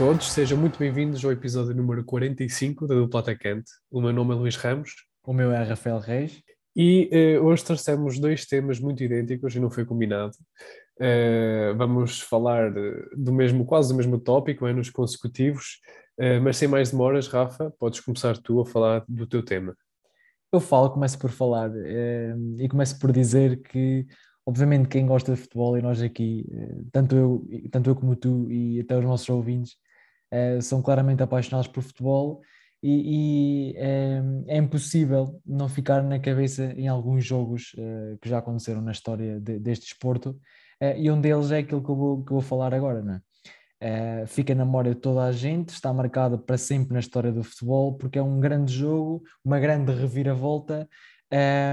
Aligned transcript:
Todos, 0.00 0.32
sejam 0.32 0.56
muito 0.56 0.78
bem-vindos 0.78 1.22
ao 1.22 1.30
episódio 1.30 1.74
número 1.74 2.02
45 2.02 2.86
da 2.86 2.94
Dupla 2.94 3.20
Atacante. 3.20 3.70
O 3.90 4.00
meu 4.00 4.14
nome 4.14 4.32
é 4.32 4.34
Luís 4.34 4.56
Ramos. 4.56 4.94
O 5.22 5.34
meu 5.34 5.52
é 5.52 5.62
Rafael 5.62 5.98
Reis. 5.98 6.42
E 6.74 7.10
uh, 7.38 7.44
hoje 7.44 7.62
trouxemos 7.62 8.18
dois 8.18 8.46
temas 8.46 8.80
muito 8.80 9.04
idênticos 9.04 9.54
e 9.54 9.60
não 9.60 9.70
foi 9.70 9.84
combinado. 9.84 10.32
Uh, 10.98 11.76
vamos 11.76 12.18
falar 12.18 12.72
do 13.14 13.30
mesmo, 13.30 13.66
quase 13.66 13.90
do 13.90 13.94
mesmo 13.94 14.18
tópico, 14.18 14.64
anos 14.64 14.88
consecutivos, 14.88 15.80
uh, 16.18 16.40
mas 16.42 16.56
sem 16.56 16.66
mais 16.66 16.90
demoras, 16.90 17.28
Rafa, 17.28 17.70
podes 17.78 18.00
começar 18.00 18.38
tu 18.38 18.58
a 18.58 18.64
falar 18.64 19.04
do 19.06 19.26
teu 19.26 19.44
tema. 19.44 19.76
Eu 20.50 20.60
falo, 20.60 20.88
começo 20.88 21.18
por 21.18 21.30
falar 21.30 21.70
e 22.58 22.66
começo 22.70 22.98
por 22.98 23.12
dizer 23.12 23.60
que 23.60 24.06
obviamente 24.46 24.88
quem 24.88 25.06
gosta 25.06 25.34
de 25.34 25.40
futebol 25.40 25.76
e 25.78 25.82
nós 25.82 26.02
aqui, 26.02 26.44
eh, 26.50 26.82
tanto 26.90 27.14
eu, 27.14 27.48
tanto 27.70 27.90
eu 27.90 27.94
como 27.94 28.16
tu 28.16 28.50
e 28.50 28.80
até 28.80 28.96
os 28.96 29.04
nossos 29.04 29.28
ouvintes, 29.28 29.76
eh, 30.30 30.60
são 30.60 30.80
claramente 30.80 31.22
apaixonados 31.22 31.68
por 31.68 31.82
futebol 31.82 32.40
e, 32.82 33.72
e 33.72 33.76
é, 33.76 34.22
é, 34.46 34.56
impossível 34.56 35.40
não 35.44 35.68
ficar 35.68 36.02
na 36.02 36.18
cabeça 36.18 36.72
em 36.76 36.88
alguns 36.88 37.24
jogos 37.24 37.74
uh, 37.74 38.16
que 38.20 38.28
já 38.28 38.38
aconteceram 38.38 38.80
na 38.80 38.92
história 38.92 39.38
de, 39.38 39.58
deste 39.58 39.86
desporto 39.86 40.30
uh, 40.82 40.96
e 40.96 41.10
um 41.10 41.20
deles 41.20 41.50
é 41.50 41.58
aquilo 41.58 41.82
que 41.82 41.90
eu 41.90 41.96
vou, 41.96 42.24
que 42.24 42.32
eu 42.32 42.36
vou 42.36 42.40
falar 42.40 42.72
agora, 42.72 43.02
não 43.02 43.14
é? 43.14 44.22
uh, 44.22 44.26
fica 44.26 44.54
na 44.54 44.64
memória 44.64 44.94
de 44.94 45.00
toda 45.00 45.24
a 45.24 45.32
gente, 45.32 45.70
está 45.70 45.92
marcado 45.92 46.38
para 46.38 46.56
sempre 46.56 46.94
na 46.94 47.00
história 47.00 47.32
do 47.32 47.42
futebol 47.42 47.96
porque 47.96 48.18
é 48.18 48.22
um 48.22 48.40
grande 48.40 48.72
jogo, 48.72 49.22
uma 49.44 49.58
grande 49.58 49.92
reviravolta 49.92 50.88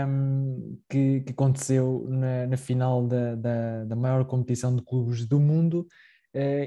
um, 0.08 0.78
que, 0.90 1.22
que, 1.22 1.32
aconteceu 1.32 2.06
na, 2.10 2.48
na 2.48 2.58
final 2.58 3.08
da, 3.08 3.36
da, 3.36 3.84
da, 3.86 3.96
maior 3.96 4.24
competição 4.26 4.76
de 4.76 4.84
clubes 4.84 5.26
do 5.26 5.40
mundo 5.40 5.88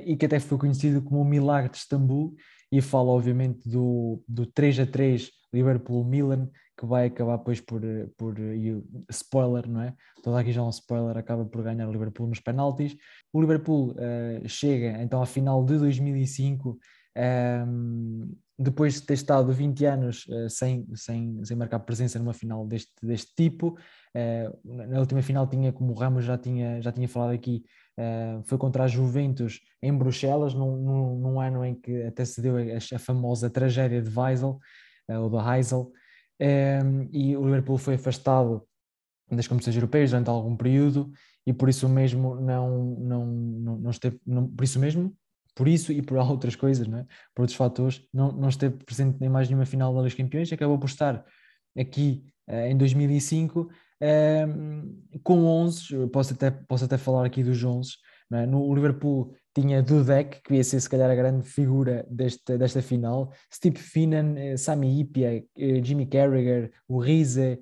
e 0.05 0.17
que 0.17 0.27
até 0.27 0.41
foi 0.41 0.59
conhecido 0.59 1.03
como 1.03 1.21
o 1.21 1.25
Milagre 1.25 1.71
de 1.71 1.79
Istambul 1.79 2.35
e 2.73 2.81
fala 2.81 3.11
obviamente 3.11 3.69
do, 3.69 4.23
do 4.27 4.47
3 4.47 4.81
a 4.81 4.87
3 4.87 5.31
Liverpool-Milan 5.53 6.49
que 6.81 6.87
vai 6.87 7.07
acabar 7.07 7.37
depois 7.37 7.61
por, 7.61 7.83
por 8.17 8.35
spoiler, 9.11 9.69
não 9.69 9.83
é? 9.83 9.95
Todo 10.23 10.37
aqui 10.39 10.51
já 10.51 10.63
é 10.63 10.65
um 10.65 10.71
spoiler, 10.71 11.15
acaba 11.19 11.45
por 11.45 11.63
ganhar 11.63 11.87
o 11.87 11.93
Liverpool 11.93 12.27
nos 12.27 12.41
penaltis. 12.41 12.97
O 13.31 13.41
Liverpool 13.41 13.91
uh, 13.91 14.49
chega 14.49 15.03
então 15.03 15.21
à 15.21 15.27
final 15.27 15.63
de 15.63 15.77
2005 15.77 16.79
um, 17.69 18.35
depois 18.59 18.95
de 18.95 19.03
ter 19.03 19.15
estado 19.15 19.53
20 19.53 19.85
anos 19.85 20.27
uh, 20.29 20.49
sem, 20.49 20.87
sem, 20.95 21.45
sem 21.45 21.57
marcar 21.57 21.81
presença 21.81 22.19
numa 22.19 22.33
final 22.33 22.67
deste, 22.67 22.93
deste 23.03 23.35
tipo, 23.35 23.77
uh, 24.17 24.87
na 24.87 25.01
última 25.01 25.21
final 25.21 25.47
tinha, 25.47 25.73
como 25.73 25.93
o 25.93 25.95
Ramos 25.95 26.25
já 26.25 26.39
tinha, 26.39 26.81
já 26.81 26.91
tinha 26.91 27.09
falado 27.09 27.33
aqui, 27.33 27.63
uh, 28.01 28.43
foi 28.45 28.57
contra 28.57 28.85
a 28.85 28.89
Juventus 28.89 29.61
em 29.83 29.97
Bruxelas, 29.97 30.55
num, 30.55 30.77
num, 30.77 31.19
num, 31.19 31.41
ano 31.41 31.65
em 31.65 31.75
que 31.75 32.03
até 32.05 32.25
se 32.25 32.41
deu 32.41 32.57
a, 32.57 32.97
a 32.97 32.99
famosa 32.99 33.51
tragédia 33.51 34.01
de 34.01 34.11
Weisel, 34.19 34.59
ou 35.09 35.29
da 35.29 35.57
Heysel, 35.57 35.93
um, 36.41 37.09
e 37.13 37.37
o 37.37 37.45
Liverpool 37.45 37.77
foi 37.77 37.95
afastado 37.95 38.67
das 39.31 39.47
competições 39.47 39.77
europeias 39.77 40.11
durante 40.11 40.31
algum 40.31 40.57
período 40.57 41.13
e 41.47 41.53
por 41.53 41.69
isso 41.69 41.89
mesmo 41.89 42.35
não, 42.37 42.97
não, 42.99 43.27
não, 43.27 43.79
não 43.79 43.91
esteve, 43.91 44.21
não, 44.27 44.49
por 44.49 44.65
isso 44.65 44.79
mesmo 44.81 45.15
por 45.55 45.69
isso 45.69 45.93
e 45.93 46.01
por 46.01 46.17
outras 46.19 46.57
coisas, 46.57 46.87
não 46.87 46.99
é? 46.99 47.07
por 47.35 47.43
outros 47.43 47.57
fatores, 47.57 48.03
não, 48.13 48.33
não 48.33 48.49
esteve 48.49 48.83
presente 48.85 49.23
em 49.23 49.29
mais 49.29 49.49
nenhuma 49.49 49.67
final 49.67 49.93
da 49.93 50.01
Liga 50.01 50.09
dos 50.09 50.15
Campeões, 50.15 50.53
acabou 50.53 50.79
por 50.79 50.89
estar 50.89 51.25
aqui 51.79 52.25
uh, 52.49 52.67
em 52.67 52.77
2005 52.77 53.71
uh, 54.03 55.21
com 55.23 55.45
11, 55.45 56.09
posso 56.09 56.35
até, 56.35 56.51
posso 56.51 56.85
até 56.85 56.99
falar 56.99 57.27
aqui 57.27 57.43
dos 57.43 57.63
11, 57.63 57.91
é? 58.33 58.47
no 58.47 58.73
Liverpool 58.75 59.33
tinha 59.53 59.83
Dudek, 59.83 60.41
que 60.43 60.55
ia 60.55 60.65
ser 60.65 60.81
se 60.81 60.89
calhar 60.89 61.11
a 61.11 61.15
grande 61.15 61.45
figura 61.45 62.07
desta, 62.09 62.57
desta 62.57 62.81
final, 62.81 63.33
Steve 63.53 63.79
Finnan, 63.79 64.35
uh, 64.35 64.59
Sami 64.59 65.01
Ipia, 65.01 65.45
uh, 65.57 65.85
Jimmy 65.85 66.07
Carragher, 66.07 66.71
o 66.89 67.01
Rize, 67.01 67.59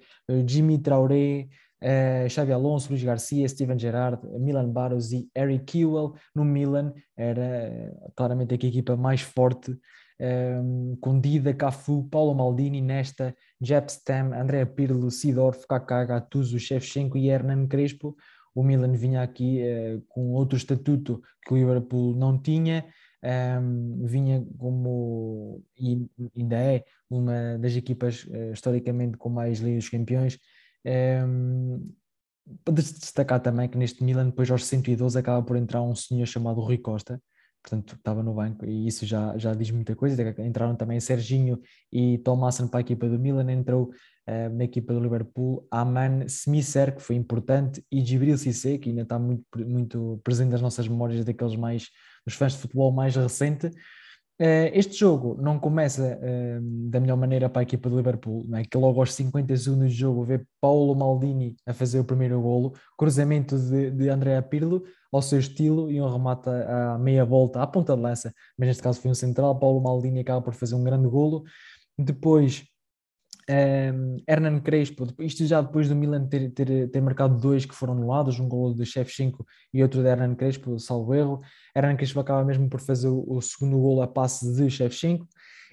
Jimmy 0.47 0.79
Traoré, 0.79 1.49
uh, 1.83 2.29
Xavi 2.29 2.53
Alonso, 2.53 2.91
Luís 2.91 3.03
Garcia, 3.03 3.49
Steven 3.49 3.79
Gerrard, 3.79 4.21
Milan 4.39 4.71
Barros 4.71 5.13
e 5.13 5.29
Eric 5.35 5.65
Kewell 5.65 6.15
no 6.35 6.45
Milan, 6.45 6.93
era 7.17 7.43
eh, 7.43 7.93
claramente 8.15 8.53
a 8.53 8.55
equipa 8.55 8.97
mais 8.97 9.21
forte, 9.21 9.77
um, 10.21 10.97
com 11.01 11.21
Dida, 11.21 11.55
Cafu, 11.55 12.09
Paulo 12.11 12.35
Maldini, 12.35 12.81
Nesta, 12.81 13.35
Jeb 13.61 13.89
Stam, 13.89 14.33
Andrea 14.33 14.67
Pirlo, 14.67 15.11
Sidorf, 15.11 15.67
Kaká, 15.67 16.05
Gattuso, 16.05 16.59
Shevchenko 16.59 17.17
e 17.17 17.29
Hernan 17.29 17.67
Crespo. 17.67 18.17
O 18.55 18.63
Milan 18.63 18.93
vinha 18.93 19.23
aqui 19.23 19.61
uh, 19.63 20.03
com 20.09 20.33
outro 20.33 20.57
estatuto 20.57 21.23
que 21.47 21.55
o 21.55 21.57
Liverpool 21.57 22.17
não 22.17 22.41
tinha, 22.41 22.85
um, 23.61 24.05
vinha 24.05 24.45
como, 24.59 25.63
e 25.79 26.09
ainda 26.37 26.57
é, 26.57 26.85
uma 27.09 27.59
das 27.59 27.77
equipas 27.77 28.25
uh, 28.25 28.53
historicamente 28.53 29.17
com 29.17 29.29
mais 29.29 29.61
Liga 29.61 29.77
dos 29.77 29.89
Campeões, 29.89 30.39
um, 31.27 31.89
Pode-se 32.65 32.99
destacar 32.99 33.41
também 33.41 33.69
que 33.69 33.77
neste 33.77 34.03
Milan, 34.03 34.27
depois 34.27 34.51
aos 34.51 34.65
112, 34.65 35.19
acaba 35.19 35.45
por 35.45 35.57
entrar 35.57 35.83
um 35.83 35.95
senhor 35.95 36.27
chamado 36.27 36.61
Rui 36.61 36.79
Costa, 36.79 37.21
portanto 37.63 37.95
estava 37.97 38.23
no 38.23 38.35
banco 38.35 38.65
e 38.65 38.87
isso 38.87 39.05
já, 39.05 39.37
já 39.37 39.55
diz 39.55 39.71
muita 39.71 39.95
coisa. 39.95 40.21
Entraram 40.41 40.75
também 40.75 41.01
Serginho 41.01 41.61
e 41.93 42.19
Tomassen 42.19 42.69
para 42.69 42.81
a 42.81 42.83
equipa 42.83 43.09
do 43.09 43.19
Milan, 43.19 43.51
entrou 43.53 43.91
uh, 44.29 44.55
na 44.55 44.65
equipa 44.65 44.93
do 44.93 45.01
Liverpool 45.01 45.67
Aman 45.71 46.25
Smisser, 46.27 46.95
que 46.95 47.03
foi 47.03 47.17
importante, 47.17 47.85
e 47.91 48.05
Gibril 48.05 48.39
Cissé, 48.39 48.79
que 48.79 48.91
ainda 48.91 49.03
está 49.03 49.19
muito, 49.19 49.45
muito 49.59 50.21
presente 50.25 50.51
nas 50.51 50.63
nossas 50.63 50.89
memórias 50.89 51.25
daqueles 51.25 51.57
mais, 51.57 51.89
dos 52.27 52.35
fãs 52.35 52.53
de 52.53 52.59
futebol 52.59 52.93
mais 52.93 53.17
recente. 53.17 53.71
Uh, 54.41 54.71
este 54.73 54.95
jogo 54.97 55.37
não 55.43 55.59
começa 55.59 56.17
uh, 56.17 56.89
da 56.89 57.01
melhor 57.01 57.17
maneira 57.17 57.49
para 57.49 57.61
a 57.61 57.65
equipa 57.65 57.91
do 57.91 57.97
Liverpool, 57.97 58.47
é? 58.55 58.63
que 58.63 58.79
logo 58.79 59.01
aos 59.01 59.13
50 59.15 59.57
segundos 59.57 59.91
de 59.91 59.99
jogo 59.99 60.23
vê 60.23 60.41
Paulo 60.61 60.95
Maldini 60.95 61.57
a 61.67 61.75
fazer 61.75 61.99
o 61.99 62.05
primeiro 62.05 62.41
golo, 62.41 62.73
cruzamento 62.97 63.59
de, 63.59 63.91
de 63.91 64.09
Andrea 64.09 64.41
Pirlo 64.41 64.85
ao 65.13 65.21
seu 65.21 65.41
estilo 65.41 65.91
e 65.91 66.01
um 66.01 66.09
remate 66.09 66.49
à 66.49 66.97
meia 66.99 67.25
volta, 67.25 67.61
à 67.61 67.67
ponta 67.67 67.97
de 67.97 68.01
lança, 68.01 68.33
mas 68.57 68.69
neste 68.69 68.83
caso 68.83 69.01
foi 69.01 69.11
um 69.11 69.15
central, 69.15 69.59
Paulo 69.59 69.81
Maldini 69.81 70.21
acaba 70.21 70.41
por 70.41 70.55
fazer 70.55 70.77
um 70.77 70.85
grande 70.85 71.09
golo, 71.09 71.43
depois 71.99 72.65
um, 73.51 74.17
Hernan 74.29 74.61
Crespo, 74.61 75.07
isto 75.21 75.47
já 75.47 75.61
depois 75.61 75.89
do 75.89 75.97
Milan 75.97 76.27
ter, 76.27 76.51
ter, 76.51 76.91
ter 76.91 77.01
marcado 77.01 77.39
dois 77.39 77.65
que 77.65 77.75
foram 77.75 77.95
anulados, 77.95 78.39
um 78.39 78.49
gol 78.49 78.75
de 78.75 78.85
Shevchenko 78.85 79.47
e 79.73 79.83
outro 79.83 80.03
de 80.03 80.09
Hernan 80.09 80.35
Crespo, 80.35 80.79
salvo 80.79 81.15
erro. 81.15 81.41
Hernan 81.75 81.97
Crespo 81.97 82.21
acaba 82.21 82.45
mesmo 82.45 82.69
por 82.69 82.81
fazer 82.81 83.09
o, 83.09 83.25
o 83.27 83.41
segundo 83.41 83.79
gol 83.79 84.03
a 84.03 84.07
passe 84.07 84.55
de 84.55 84.69
Shevchenko 84.69 85.27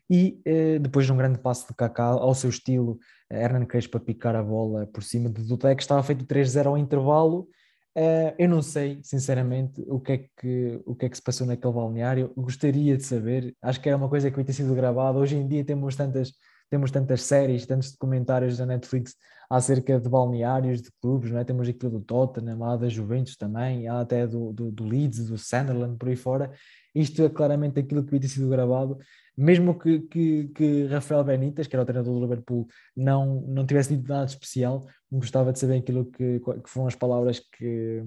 e 0.09 0.41
uh, 0.47 0.79
depois 0.79 1.05
de 1.05 1.11
um 1.11 1.17
grande 1.17 1.39
passe 1.39 1.67
de 1.67 1.73
Kaká 1.73 2.05
ao 2.05 2.33
seu 2.33 2.49
estilo, 2.49 2.97
Hernan 3.29 3.65
Crespo 3.65 3.97
a 3.97 3.99
picar 3.99 4.35
a 4.35 4.43
bola 4.43 4.87
por 4.87 5.03
cima 5.03 5.29
de 5.29 5.41
Dudek, 5.43 5.81
estava 5.81 6.01
feito 6.03 6.25
3-0 6.25 6.67
ao 6.67 6.77
intervalo. 6.77 7.49
Uh, 7.97 8.35
eu 8.37 8.47
não 8.47 8.61
sei, 8.61 8.99
sinceramente, 9.03 9.83
o 9.87 9.99
que, 9.99 10.11
é 10.11 10.17
que, 10.37 10.81
o 10.85 10.95
que 10.95 11.05
é 11.05 11.09
que 11.09 11.15
se 11.15 11.23
passou 11.23 11.47
naquele 11.47 11.73
balneário. 11.73 12.31
Gostaria 12.35 12.95
de 12.97 13.03
saber. 13.03 13.55
Acho 13.61 13.81
que 13.81 13.89
era 13.89 13.97
uma 13.97 14.09
coisa 14.09 14.29
que 14.29 14.35
vai 14.35 14.45
ter 14.45 14.53
sido 14.53 14.75
gravada. 14.75 15.17
Hoje 15.17 15.35
em 15.35 15.47
dia 15.47 15.63
temos 15.63 15.95
tantas 15.95 16.33
temos 16.69 16.91
tantas 16.91 17.21
séries, 17.21 17.65
tantos 17.65 17.91
documentários 17.91 18.57
da 18.57 18.65
Netflix 18.65 19.15
acerca 19.49 19.99
de 19.99 20.09
balneários, 20.09 20.81
de 20.81 20.89
clubes, 21.01 21.31
não 21.31 21.39
é? 21.39 21.43
temos 21.43 21.67
aquilo 21.67 21.91
do 21.91 22.01
Tottenham, 22.01 22.63
há 22.63 22.75
da 22.75 22.89
Juventus 22.89 23.35
também, 23.35 23.87
há 23.87 24.01
até 24.01 24.25
do, 24.25 24.51
do, 24.51 24.71
do 24.71 24.85
Leeds, 24.85 25.27
do 25.27 25.37
Sunderland, 25.37 25.97
por 25.97 26.09
aí 26.09 26.15
fora. 26.15 26.51
Isto 26.93 27.23
é 27.23 27.29
claramente 27.29 27.79
aquilo 27.79 28.03
que 28.03 28.19
ter 28.19 28.27
sido 28.27 28.49
gravado, 28.49 28.97
mesmo 29.37 29.77
que, 29.77 29.99
que, 30.01 30.47
que, 30.49 30.85
Rafael 30.87 31.23
Benítez, 31.23 31.67
que 31.67 31.75
era 31.75 31.83
o 31.83 31.85
treinador 31.85 32.13
do 32.13 32.21
Liverpool, 32.21 32.67
não, 32.95 33.41
não 33.47 33.65
tivesse 33.65 33.95
dito 33.95 34.07
nada 34.07 34.25
especial, 34.25 34.85
gostava 35.11 35.51
de 35.51 35.59
saber 35.59 35.77
aquilo 35.77 36.05
que, 36.05 36.39
que 36.39 36.69
foram 36.69 36.87
as 36.87 36.95
palavras 36.95 37.39
que, 37.39 38.01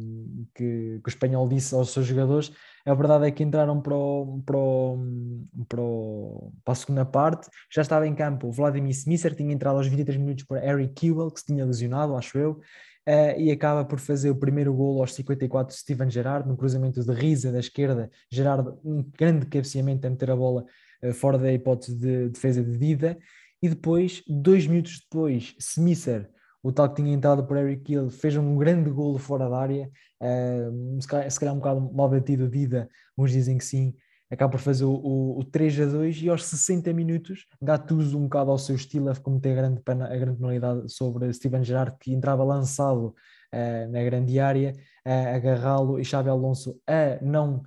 que, 0.54 1.00
o 1.04 1.08
espanhol 1.08 1.48
disse 1.48 1.74
aos 1.74 1.90
seus 1.90 2.06
jogadores, 2.06 2.52
a 2.84 2.94
verdade 2.94 3.26
é 3.26 3.30
que 3.30 3.42
entraram 3.42 3.80
para, 3.80 3.94
o, 3.94 4.42
para, 4.44 4.56
o, 4.56 4.98
para, 5.68 5.80
o, 5.80 6.52
para 6.64 6.72
a 6.72 6.74
segunda 6.74 7.04
parte. 7.04 7.48
Já 7.70 7.82
estava 7.82 8.06
em 8.06 8.14
campo 8.14 8.50
Vladimir 8.50 8.92
Smisser, 8.92 9.34
tinha 9.34 9.52
entrado 9.52 9.76
aos 9.76 9.86
23 9.86 10.18
minutos 10.18 10.44
para 10.44 10.60
Harry 10.60 10.88
Kewell, 10.88 11.30
que 11.30 11.40
se 11.40 11.46
tinha 11.46 11.64
lesionado, 11.64 12.16
acho 12.16 12.38
eu. 12.38 12.60
Uh, 13.08 13.40
e 13.40 13.50
acaba 13.50 13.86
por 13.86 13.98
fazer 13.98 14.28
o 14.28 14.36
primeiro 14.36 14.74
gol 14.74 15.00
aos 15.00 15.14
54 15.14 15.74
de 15.74 15.80
Steven 15.80 16.10
Gerrard, 16.10 16.46
no 16.46 16.58
cruzamento 16.58 17.02
de 17.02 17.12
Risa 17.14 17.50
da 17.50 17.58
esquerda. 17.58 18.10
Gerrard, 18.30 18.70
um 18.84 19.02
grande 19.18 19.46
cabeceamento 19.46 20.06
a 20.06 20.10
meter 20.10 20.30
a 20.30 20.36
bola 20.36 20.66
fora 21.14 21.38
da 21.38 21.52
hipótese 21.52 21.94
de 21.96 22.28
defesa 22.28 22.62
de 22.62 22.76
Dida. 22.76 23.18
E 23.62 23.68
depois, 23.68 24.22
dois 24.26 24.66
minutos 24.66 25.00
depois, 25.00 25.54
Smisser 25.58 26.30
o 26.62 26.72
tal 26.72 26.88
que 26.88 27.02
tinha 27.02 27.14
entrado 27.14 27.46
por 27.46 27.56
Eric 27.56 27.92
Hill 27.92 28.10
fez 28.10 28.36
um 28.36 28.56
grande 28.56 28.90
golo 28.90 29.18
fora 29.18 29.48
da 29.48 29.58
área, 29.58 29.90
uh, 30.20 31.00
se, 31.00 31.06
calhar, 31.06 31.30
se, 31.30 31.38
calhar, 31.40 31.54
um 31.54 31.58
bocado 31.58 31.92
mal 31.92 32.08
batido 32.08 32.48
de 32.48 32.58
ida, 32.58 32.88
uns 33.16 33.30
dizem 33.30 33.56
que 33.56 33.64
sim, 33.64 33.94
acaba 34.30 34.52
por 34.52 34.60
fazer 34.60 34.84
o, 34.84 34.92
o, 34.92 35.38
o 35.38 35.44
3 35.44 35.80
a 35.80 35.86
2 35.86 36.22
e 36.22 36.28
aos 36.28 36.44
60 36.44 36.92
minutos 36.92 37.46
Gattuso 37.62 38.18
um 38.18 38.24
bocado 38.24 38.50
ao 38.50 38.58
seu 38.58 38.76
estilo 38.76 39.08
a 39.08 39.16
cometer 39.16 39.52
a 39.52 39.62
grande, 39.62 39.82
a 39.86 40.16
grande 40.16 40.38
penalidade 40.38 40.92
sobre 40.92 41.32
Steven 41.32 41.64
Gerrard 41.64 41.96
que 41.98 42.12
entrava 42.12 42.44
lançado 42.44 43.14
uh, 43.54 43.90
na 43.90 44.02
grande 44.02 44.38
área, 44.38 44.74
uh, 45.06 45.36
agarrá-lo 45.36 45.98
e 45.98 46.04
Xavi 46.04 46.28
Alonso 46.28 46.78
a 46.86 47.24
não 47.24 47.62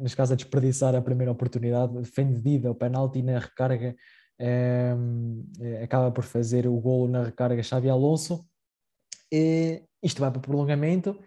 neste 0.00 0.16
caso, 0.16 0.32
a 0.32 0.36
desperdiçar 0.36 0.94
a 0.94 1.02
primeira 1.02 1.32
oportunidade, 1.32 1.94
defendida 1.94 2.70
o 2.70 2.74
penalti 2.74 3.22
na 3.22 3.38
recarga, 3.38 3.94
um, 4.40 5.44
acaba 5.82 6.10
por 6.10 6.24
fazer 6.24 6.66
o 6.66 6.78
golo 6.80 7.08
na 7.08 7.24
recarga 7.24 7.62
Xavi 7.62 7.88
Alonso. 7.88 8.46
E 9.32 9.82
isto 10.02 10.20
vai 10.20 10.30
para 10.30 10.38
o 10.38 10.42
prolongamento. 10.42 11.18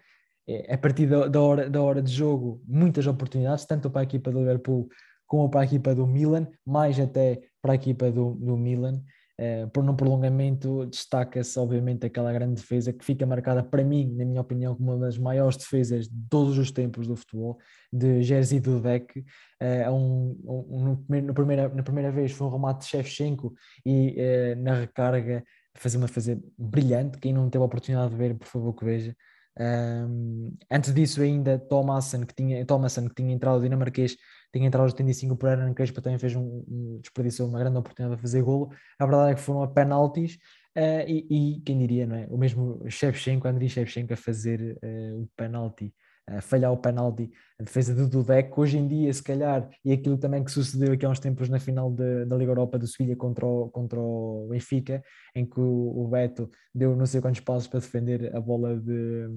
A 0.68 0.76
partir 0.76 1.06
da, 1.06 1.40
hora, 1.40 1.70
da 1.70 1.80
hora 1.80 2.02
de 2.02 2.12
jogo, 2.12 2.60
muitas 2.66 3.06
oportunidades, 3.06 3.64
tanto 3.64 3.88
para 3.90 4.00
a 4.00 4.04
equipa 4.04 4.30
do 4.30 4.40
Liverpool 4.40 4.88
como 5.24 5.48
para 5.48 5.60
a 5.60 5.64
equipa 5.64 5.94
do 5.94 6.06
Milan, 6.06 6.48
mais 6.66 6.98
até 6.98 7.40
para 7.62 7.72
a 7.72 7.74
equipa 7.76 8.10
do, 8.10 8.34
do 8.34 8.56
Milan. 8.56 9.02
Uh, 9.40 9.68
por 9.70 9.82
no 9.82 9.96
prolongamento 9.96 10.86
destaca-se 10.86 11.58
obviamente 11.58 12.04
aquela 12.04 12.32
grande 12.32 12.60
defesa 12.60 12.92
que 12.92 13.04
fica 13.04 13.24
marcada 13.24 13.62
para 13.62 13.82
mim, 13.82 14.14
na 14.14 14.24
minha 14.24 14.40
opinião, 14.40 14.74
como 14.76 14.92
uma 14.92 14.98
das 14.98 15.16
maiores 15.16 15.56
defesas 15.56 16.06
de 16.06 16.14
todos 16.28 16.58
os 16.58 16.70
tempos 16.70 17.06
do 17.06 17.16
futebol, 17.16 17.58
de 17.92 18.22
Jerzy 18.22 18.60
Dudek. 18.60 19.20
Uh, 19.60 19.90
um, 19.90 20.38
um, 20.44 20.84
no, 21.08 21.22
no 21.22 21.34
primeira, 21.34 21.68
na 21.68 21.82
primeira 21.82 22.12
vez 22.12 22.32
foi 22.32 22.46
um 22.46 22.50
remate 22.50 22.80
de 22.80 22.86
Shevchenko 22.86 23.54
e 23.86 24.16
uh, 24.18 24.62
na 24.62 24.74
recarga 24.74 25.42
fazer 25.74 25.96
uma 25.96 26.06
defesa 26.06 26.38
brilhante. 26.58 27.18
Quem 27.18 27.32
não 27.32 27.48
teve 27.48 27.62
a 27.62 27.66
oportunidade 27.66 28.10
de 28.10 28.16
ver, 28.16 28.34
por 28.34 28.46
favor, 28.46 28.74
que 28.74 28.84
veja. 28.84 29.16
Um, 29.58 30.56
antes 30.70 30.94
disso 30.94 31.20
ainda 31.20 31.58
Thomason 31.58 32.24
que 32.24 32.34
tinha, 32.34 32.64
Thomason, 32.64 33.08
que 33.08 33.14
tinha 33.14 33.34
entrado 33.34 33.60
dinamarquês 33.60 34.16
tinha 34.52 34.66
entrado 34.66 34.82
aos 34.82 34.92
75 34.92 35.36
por 35.36 35.48
Aaron 35.48 35.74
Crespo 35.74 36.00
também 36.00 36.18
fez 36.18 36.36
um, 36.36 36.64
um 36.68 36.98
desperdiçou 37.00 37.48
uma 37.48 37.58
grande 37.58 37.78
oportunidade 37.78 38.16
de 38.16 38.22
fazer 38.22 38.42
golo 38.42 38.70
a 38.98 39.06
verdade 39.06 39.32
é 39.32 39.34
que 39.34 39.40
foram 39.40 39.62
a 39.62 39.68
penaltis 39.68 40.34
uh, 40.76 41.08
e, 41.08 41.56
e, 41.56 41.60
quem 41.62 41.78
diria, 41.78 42.06
não 42.06 42.16
é? 42.16 42.26
O 42.30 42.36
mesmo 42.36 42.82
Shevchenko, 42.88 43.48
Andriy 43.48 43.68
Shevchenko 43.68 44.12
a 44.12 44.16
fazer 44.16 44.78
uh, 44.82 45.22
o 45.22 45.28
penalti 45.36 45.94
falhar 46.40 46.72
o 46.72 46.76
penalti, 46.76 47.30
a 47.58 47.64
defesa 47.64 47.94
do 47.94 48.08
Dudek, 48.08 48.52
hoje 48.58 48.78
em 48.78 48.86
dia, 48.86 49.12
se 49.12 49.22
calhar, 49.22 49.68
e 49.84 49.92
aquilo 49.92 50.16
também 50.16 50.42
que 50.42 50.50
sucedeu 50.50 50.92
aqui 50.92 51.04
há 51.04 51.08
uns 51.08 51.18
tempos 51.18 51.48
na 51.48 51.58
final 51.58 51.90
de, 51.90 52.24
da 52.24 52.36
Liga 52.36 52.50
Europa 52.50 52.78
do 52.78 52.86
Sevilha 52.86 53.16
contra 53.16 53.44
o, 53.44 53.68
contra 53.70 53.98
o 54.00 54.46
Benfica, 54.50 55.02
em 55.34 55.44
que 55.44 55.60
o, 55.60 56.04
o, 56.04 56.08
Beto 56.08 56.48
deu 56.74 56.94
não 56.96 57.06
sei 57.06 57.20
quantos 57.20 57.40
passos 57.40 57.68
para 57.68 57.80
defender 57.80 58.34
a 58.34 58.40
bola 58.40 58.78
de 58.78 59.28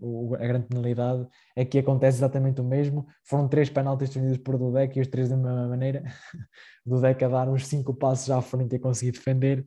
o, 0.00 0.34
a 0.34 0.46
grande 0.46 0.66
penalidade, 0.66 1.26
aqui 1.56 1.78
acontece 1.78 2.18
exatamente 2.18 2.60
o 2.60 2.64
mesmo, 2.64 3.06
foram 3.24 3.48
três 3.48 3.70
penaltis 3.70 4.08
defendidos 4.08 4.38
por 4.38 4.58
Dudek 4.58 4.98
e 4.98 5.02
os 5.02 5.08
três 5.08 5.28
da 5.28 5.36
mesma 5.36 5.68
maneira, 5.68 6.04
Dudek 6.84 7.24
a 7.24 7.28
dar 7.28 7.48
uns 7.48 7.66
cinco 7.66 7.94
passos 7.94 8.30
à 8.30 8.40
frente 8.42 8.76
e 8.76 8.78
conseguir 8.78 9.12
defender, 9.12 9.66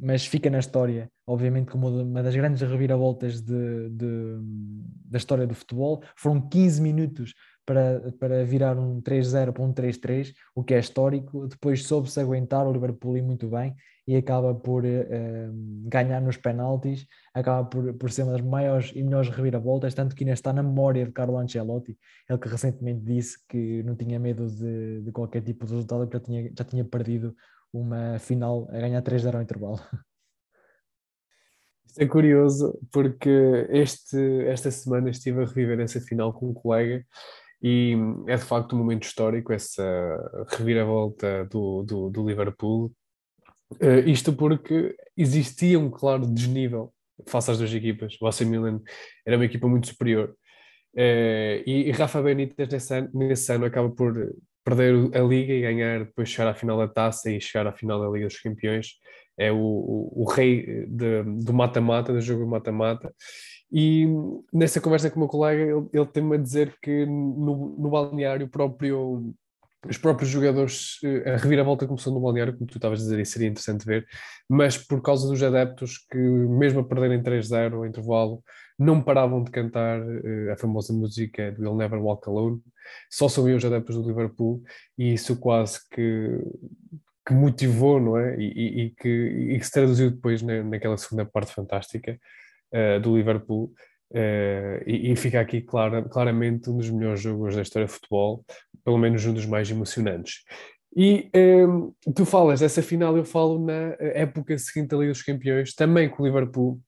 mas 0.00 0.26
fica 0.26 0.48
na 0.50 0.58
história, 0.58 1.10
obviamente, 1.26 1.70
como 1.70 1.88
uma 1.88 2.22
das 2.22 2.34
grandes 2.34 2.62
reviravoltas 2.62 3.40
de, 3.40 3.90
de, 3.90 4.38
da 5.04 5.18
história 5.18 5.46
do 5.46 5.54
futebol. 5.54 6.02
Foram 6.16 6.40
15 6.48 6.80
minutos 6.80 7.34
para, 7.64 8.12
para 8.18 8.44
virar 8.44 8.78
um 8.78 9.02
3-0 9.02 9.52
para 9.52 9.62
um 9.62 9.72
3-3, 9.72 10.32
o 10.54 10.62
que 10.62 10.74
é 10.74 10.78
histórico. 10.78 11.46
Depois 11.48 11.82
soube-se 11.84 12.20
aguentar 12.20 12.66
o 12.66 12.72
Liverpool 12.72 13.22
muito 13.22 13.48
bem 13.48 13.74
e 14.06 14.14
acaba 14.14 14.54
por 14.54 14.84
ganhar 15.88 16.20
nos 16.20 16.36
penaltis, 16.36 17.06
acaba 17.34 17.68
por, 17.68 17.92
por 17.94 18.10
ser 18.10 18.22
uma 18.22 18.32
das 18.32 18.40
maiores 18.40 18.92
e 18.94 19.02
melhores 19.02 19.28
reviravoltas, 19.28 19.94
tanto 19.94 20.14
que 20.14 20.22
ainda 20.22 20.34
está 20.34 20.52
na 20.52 20.62
memória 20.62 21.04
de 21.04 21.10
Carlo 21.10 21.36
Ancelotti, 21.36 21.98
ele 22.28 22.38
que 22.38 22.48
recentemente 22.48 23.00
disse 23.00 23.36
que 23.48 23.82
não 23.82 23.96
tinha 23.96 24.20
medo 24.20 24.46
de, 24.46 25.02
de 25.02 25.10
qualquer 25.10 25.42
tipo 25.42 25.66
de 25.66 25.72
resultado, 25.72 26.06
porque 26.06 26.18
já 26.18 26.24
tinha, 26.24 26.52
já 26.56 26.64
tinha 26.64 26.84
perdido 26.84 27.34
uma 27.80 28.18
final 28.18 28.68
a 28.70 28.78
ganhar 28.78 29.02
3-0 29.02 29.34
ao 29.34 29.42
intervalo. 29.42 29.80
Isto 31.86 32.02
é 32.02 32.06
curioso 32.06 32.78
porque 32.92 33.66
este, 33.70 34.44
esta 34.46 34.70
semana 34.70 35.08
estive 35.08 35.42
a 35.42 35.46
reviver 35.46 35.80
essa 35.80 36.00
final 36.00 36.32
com 36.32 36.50
um 36.50 36.54
colega 36.54 37.04
e 37.62 37.96
é 38.26 38.36
de 38.36 38.42
facto 38.42 38.74
um 38.74 38.78
momento 38.78 39.04
histórico 39.04 39.52
essa 39.52 40.46
reviravolta 40.48 41.46
do, 41.46 41.82
do, 41.82 42.10
do 42.10 42.28
Liverpool. 42.28 42.92
Uh, 43.80 44.06
isto 44.06 44.32
porque 44.32 44.94
existia 45.16 45.78
um 45.78 45.90
claro 45.90 46.26
desnível 46.26 46.92
face 47.26 47.50
às 47.50 47.58
duas 47.58 47.72
equipas. 47.72 48.16
O 48.20 48.26
AC 48.26 48.42
Milan 48.42 48.80
era 49.24 49.36
uma 49.36 49.46
equipa 49.46 49.66
muito 49.66 49.86
superior. 49.86 50.36
Uh, 50.94 51.64
e, 51.66 51.88
e, 51.88 51.90
Rafa 51.92 52.22
Benítez 52.22 52.68
nesse 52.68 52.94
ano, 52.94 53.10
nesse 53.12 53.52
ano 53.52 53.64
acaba 53.64 53.90
por 53.90 54.34
perder 54.66 55.16
a 55.16 55.20
Liga 55.20 55.52
e 55.52 55.60
ganhar, 55.60 56.04
depois 56.04 56.28
chegar 56.28 56.50
à 56.50 56.54
final 56.54 56.76
da 56.76 56.88
taça 56.88 57.30
e 57.30 57.40
chegar 57.40 57.68
à 57.68 57.72
final 57.72 58.00
da 58.00 58.08
Liga 58.08 58.26
dos 58.26 58.40
Campeões. 58.40 58.88
É 59.38 59.52
o, 59.52 59.56
o, 59.56 60.22
o 60.22 60.24
rei 60.24 60.86
de, 60.88 61.22
do 61.22 61.54
mata-mata, 61.54 62.12
do 62.12 62.20
jogo 62.20 62.44
mata-mata. 62.48 63.14
E 63.70 64.06
nessa 64.52 64.80
conversa 64.80 65.08
com 65.08 65.16
o 65.16 65.20
meu 65.20 65.28
colega, 65.28 65.62
ele, 65.62 65.88
ele 65.92 66.06
tem-me 66.06 66.34
a 66.34 66.38
dizer 66.38 66.76
que 66.82 67.06
no, 67.06 67.76
no 67.78 67.90
balneário 67.90 68.48
próprio 68.48 69.32
os 69.88 69.98
próprios 69.98 70.30
jogadores, 70.30 70.98
eh, 71.04 71.34
a 71.34 71.36
reviravolta 71.36 71.86
começou 71.86 72.12
no 72.12 72.20
balneário, 72.20 72.54
como 72.54 72.66
tu 72.66 72.78
estavas 72.78 73.00
a 73.00 73.02
dizer, 73.02 73.20
e 73.20 73.26
seria 73.26 73.48
interessante 73.48 73.84
ver, 73.84 74.06
mas 74.48 74.76
por 74.76 75.02
causa 75.02 75.28
dos 75.28 75.42
adeptos 75.42 75.98
que, 76.10 76.18
mesmo 76.18 76.80
a 76.80 76.84
perderem 76.84 77.22
3-0 77.22 77.74
ao 77.74 77.86
intervalo, 77.86 78.42
não 78.78 79.02
paravam 79.02 79.42
de 79.42 79.50
cantar 79.50 80.00
uh, 80.00 80.52
a 80.52 80.56
famosa 80.56 80.92
música 80.92 81.52
do 81.52 81.64
You'll 81.64 81.76
Never 81.76 82.00
Walk 82.00 82.28
Alone, 82.28 82.60
só 83.10 83.28
sabiam 83.28 83.56
os 83.56 83.64
adeptos 83.64 83.96
do 83.96 84.06
Liverpool, 84.06 84.62
e 84.98 85.14
isso 85.14 85.38
quase 85.38 85.80
que, 85.90 86.38
que 87.26 87.34
motivou, 87.34 88.00
não 88.00 88.18
é? 88.18 88.36
E, 88.38 88.44
e, 88.44 88.80
e 88.82 88.90
que, 88.90 89.08
e 89.08 89.58
que 89.58 89.64
se 89.64 89.72
traduziu 89.72 90.10
depois 90.10 90.42
na, 90.42 90.62
naquela 90.62 90.96
segunda 90.96 91.24
parte 91.24 91.52
fantástica 91.52 92.18
uh, 92.72 93.00
do 93.00 93.16
Liverpool, 93.16 93.72
Uh, 94.10 94.78
e, 94.86 95.12
e, 95.12 95.16
fica 95.16 95.40
aqui 95.40 95.60
clara, 95.60 96.02
claramente 96.02 96.70
um 96.70 96.76
dos 96.76 96.88
melhores 96.90 97.20
jogos 97.20 97.56
da 97.56 97.62
história 97.62 97.86
de 97.86 97.92
futebol, 97.92 98.44
pelo 98.84 98.98
menos 98.98 99.24
um 99.26 99.34
dos 99.34 99.46
mais 99.46 99.68
emocionantes. 99.70 100.44
E 100.96 101.28
um, 101.34 101.92
ehm, 102.06 102.14
tu 102.14 102.24
falas 102.24 102.60
dessa 102.60 102.80
final, 102.82 103.16
eu 103.16 103.24
falo 103.24 103.58
na 103.58 103.96
época 103.98 104.56
seguinte 104.56 104.88
da 104.88 104.96
Liga 104.96 105.12
dos 105.12 105.22
Campeões, 105.22 105.74
também 105.74 106.08
com 106.08 106.22
o 106.22 106.26
Liverpool, 106.26 106.80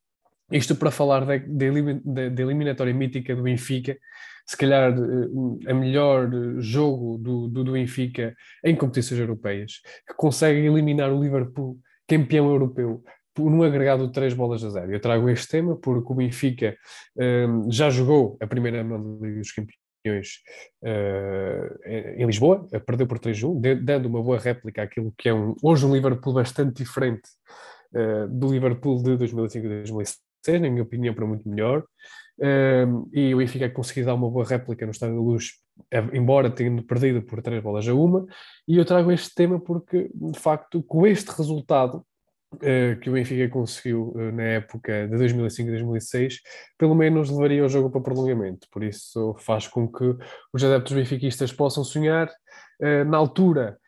isto 0.51 0.75
para 0.77 0.91
falar 0.91 1.27
da, 1.27 1.37
da, 1.37 2.43
eliminatória 2.43 2.95
mítica 2.95 3.37
do 3.37 3.43
Benfica, 3.43 3.99
se 4.47 4.57
calhar 4.57 4.93
eh, 4.93 5.71
a 5.71 5.75
melhor 5.75 6.31
jogo 6.59 7.19
do, 7.19 7.49
do, 7.49 7.65
do 7.65 7.73
Benfica 7.73 8.35
em 8.65 8.75
competições 8.75 9.21
europeias, 9.21 9.73
que 10.07 10.15
consegue 10.15 10.67
eliminar 10.67 11.13
o 11.13 11.23
Liverpool 11.23 11.79
campeão 12.09 12.49
europeu 12.49 13.05
num 13.39 13.63
agregado 13.63 14.07
de 14.07 14.13
três 14.13 14.35
bolas 14.35 14.65
a 14.65 14.71
zero. 14.71 14.93
Eu 14.93 15.01
trago 15.01 15.29
este 15.29 15.49
tema 15.49 15.77
porque 15.77 16.13
o 16.13 16.17
Benfica 16.17 16.77
um, 17.17 17.71
já 17.71 17.91
jogou 17.91 18.37
a 18.41 18.47
primeira 18.47 18.83
mão 18.83 19.19
dos 19.19 19.53
Campeões 19.53 20.39
uh, 20.83 21.89
em 22.17 22.27
Lisboa, 22.27 22.67
perdeu 22.87 23.07
por 23.07 23.19
3-1, 23.19 23.83
dando 23.83 24.07
uma 24.07 24.23
boa 24.23 24.39
réplica 24.39 24.83
àquilo 24.83 25.13
que 25.17 25.29
é 25.29 25.35
um, 25.35 25.55
hoje 25.63 25.85
um 25.85 25.95
Liverpool 25.95 26.33
bastante 26.33 26.83
diferente 26.83 27.29
uh, 27.95 28.29
do 28.29 28.53
Liverpool 28.53 29.03
de 29.03 29.17
2005 29.17 29.67
e 29.67 29.69
2006, 29.69 30.61
na 30.61 30.71
minha 30.71 30.83
opinião, 30.83 31.15
para 31.15 31.27
muito 31.27 31.49
melhor. 31.49 31.85
Um, 32.41 33.09
e 33.13 33.35
o 33.35 33.39
Benfica 33.39 33.69
conseguiu 33.69 34.05
dar 34.05 34.15
uma 34.15 34.31
boa 34.31 34.45
réplica 34.45 34.87
no 34.87 34.93
Estádio 34.93 35.17
da 35.17 35.23
Luz, 35.23 35.55
embora 36.13 36.51
tendo 36.51 36.83
perdido 36.85 37.23
por 37.23 37.43
três 37.43 37.63
bolas 37.63 37.87
a 37.89 37.95
uma. 37.95 38.27
E 38.67 38.77
eu 38.77 38.85
trago 38.85 39.11
este 39.11 39.35
tema 39.35 39.61
porque, 39.61 40.09
de 40.15 40.39
facto, 40.39 40.83
com 40.83 41.07
este 41.07 41.31
resultado, 41.31 42.05
que 43.03 43.11
o 43.11 43.13
Benfica 43.13 43.49
conseguiu 43.49 44.13
uh, 44.15 44.33
na 44.33 44.43
época 44.43 45.07
de 45.07 45.17
2005 45.17 45.69
e 45.69 45.73
2006, 45.73 46.41
pelo 46.79 46.95
menos 46.95 47.31
levaria 47.31 47.65
o 47.65 47.69
jogo 47.69 47.91
para 47.91 48.01
prolongamento. 48.01 48.67
Por 48.71 48.83
isso 48.83 49.35
faz 49.39 49.69
com 49.69 49.87
que 49.87 50.17
os 50.53 50.65
adeptos 50.65 50.93
benfiquistas 50.93 51.53
possam 51.53 51.85
sonhar. 51.85 52.29
Uh, 52.81 53.05
na 53.05 53.17
altura, 53.17 53.79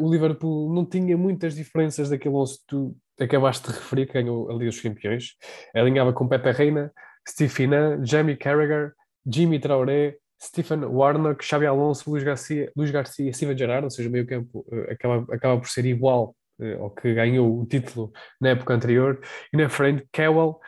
o 0.00 0.10
Liverpool 0.10 0.74
não 0.74 0.84
tinha 0.84 1.16
muitas 1.16 1.54
diferenças 1.54 2.10
daquele 2.10 2.34
11 2.34 2.58
que 2.58 2.64
tu 2.66 2.96
acabaste 3.20 3.68
de 3.68 3.74
referir, 3.74 4.06
que 4.06 4.14
ganhou 4.14 4.50
a 4.50 4.52
Liga 4.52 4.66
dos 4.66 4.80
Campeões. 4.80 5.36
Alinhava 5.72 6.12
com 6.12 6.26
Pepe 6.26 6.50
Reina, 6.50 6.92
Steve 7.28 7.48
Finan, 7.48 8.04
Jamie 8.04 8.36
Carragher, 8.36 8.92
Jimmy 9.24 9.60
Traoré, 9.60 10.16
Stephen 10.40 10.84
Warnock, 10.84 11.44
Xavi 11.44 11.66
Alonso, 11.66 12.10
Luís 12.10 12.22
Garcia, 12.22 12.70
Luís 12.76 12.90
Garcia 12.90 13.28
e 13.28 13.34
Steven 13.34 13.58
Gerrard, 13.58 13.84
ou 13.84 13.90
seja, 13.90 14.08
o 14.08 14.12
meio 14.12 14.26
campo 14.26 14.64
acaba, 14.90 15.34
acaba 15.34 15.60
por 15.60 15.68
ser 15.68 15.84
igual 15.84 16.34
eh, 16.34 16.37
ou 16.78 16.90
que 16.90 17.14
ganhou 17.14 17.60
o 17.60 17.66
título 17.66 18.12
na 18.40 18.50
época 18.50 18.74
anterior, 18.74 19.20
e 19.52 19.56
na 19.56 19.68
frente 19.68 20.06
Kewell, 20.12 20.58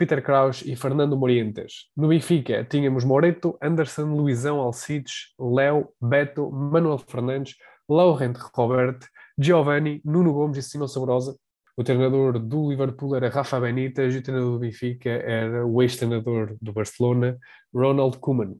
Peter 0.00 0.22
Crouch 0.22 0.70
e 0.70 0.74
Fernando 0.74 1.16
Morientes. 1.16 1.90
No 1.94 2.08
Benfica 2.08 2.64
tínhamos 2.64 3.04
Moreto, 3.04 3.58
Anderson, 3.60 4.14
Luizão 4.14 4.58
Alcides, 4.58 5.34
Léo, 5.38 5.90
Beto, 6.00 6.50
Manuel 6.50 6.98
Fernandes, 6.98 7.56
Laurent 7.86 8.36
Robert, 8.54 9.00
Giovanni, 9.38 10.00
Nuno 10.02 10.32
Gomes 10.32 10.56
e 10.56 10.62
Simão 10.62 10.88
Sabrosa. 10.88 11.36
O 11.76 11.84
treinador 11.84 12.38
do 12.38 12.70
Liverpool 12.70 13.14
era 13.14 13.28
Rafa 13.28 13.60
Benítez 13.60 14.14
e 14.14 14.18
o 14.18 14.22
treinador 14.22 14.52
do 14.52 14.58
Benfica 14.58 15.10
era 15.10 15.66
o 15.66 15.82
ex-treinador 15.82 16.56
do 16.60 16.72
Barcelona, 16.72 17.38
Ronald 17.74 18.18
Koeman. 18.18 18.56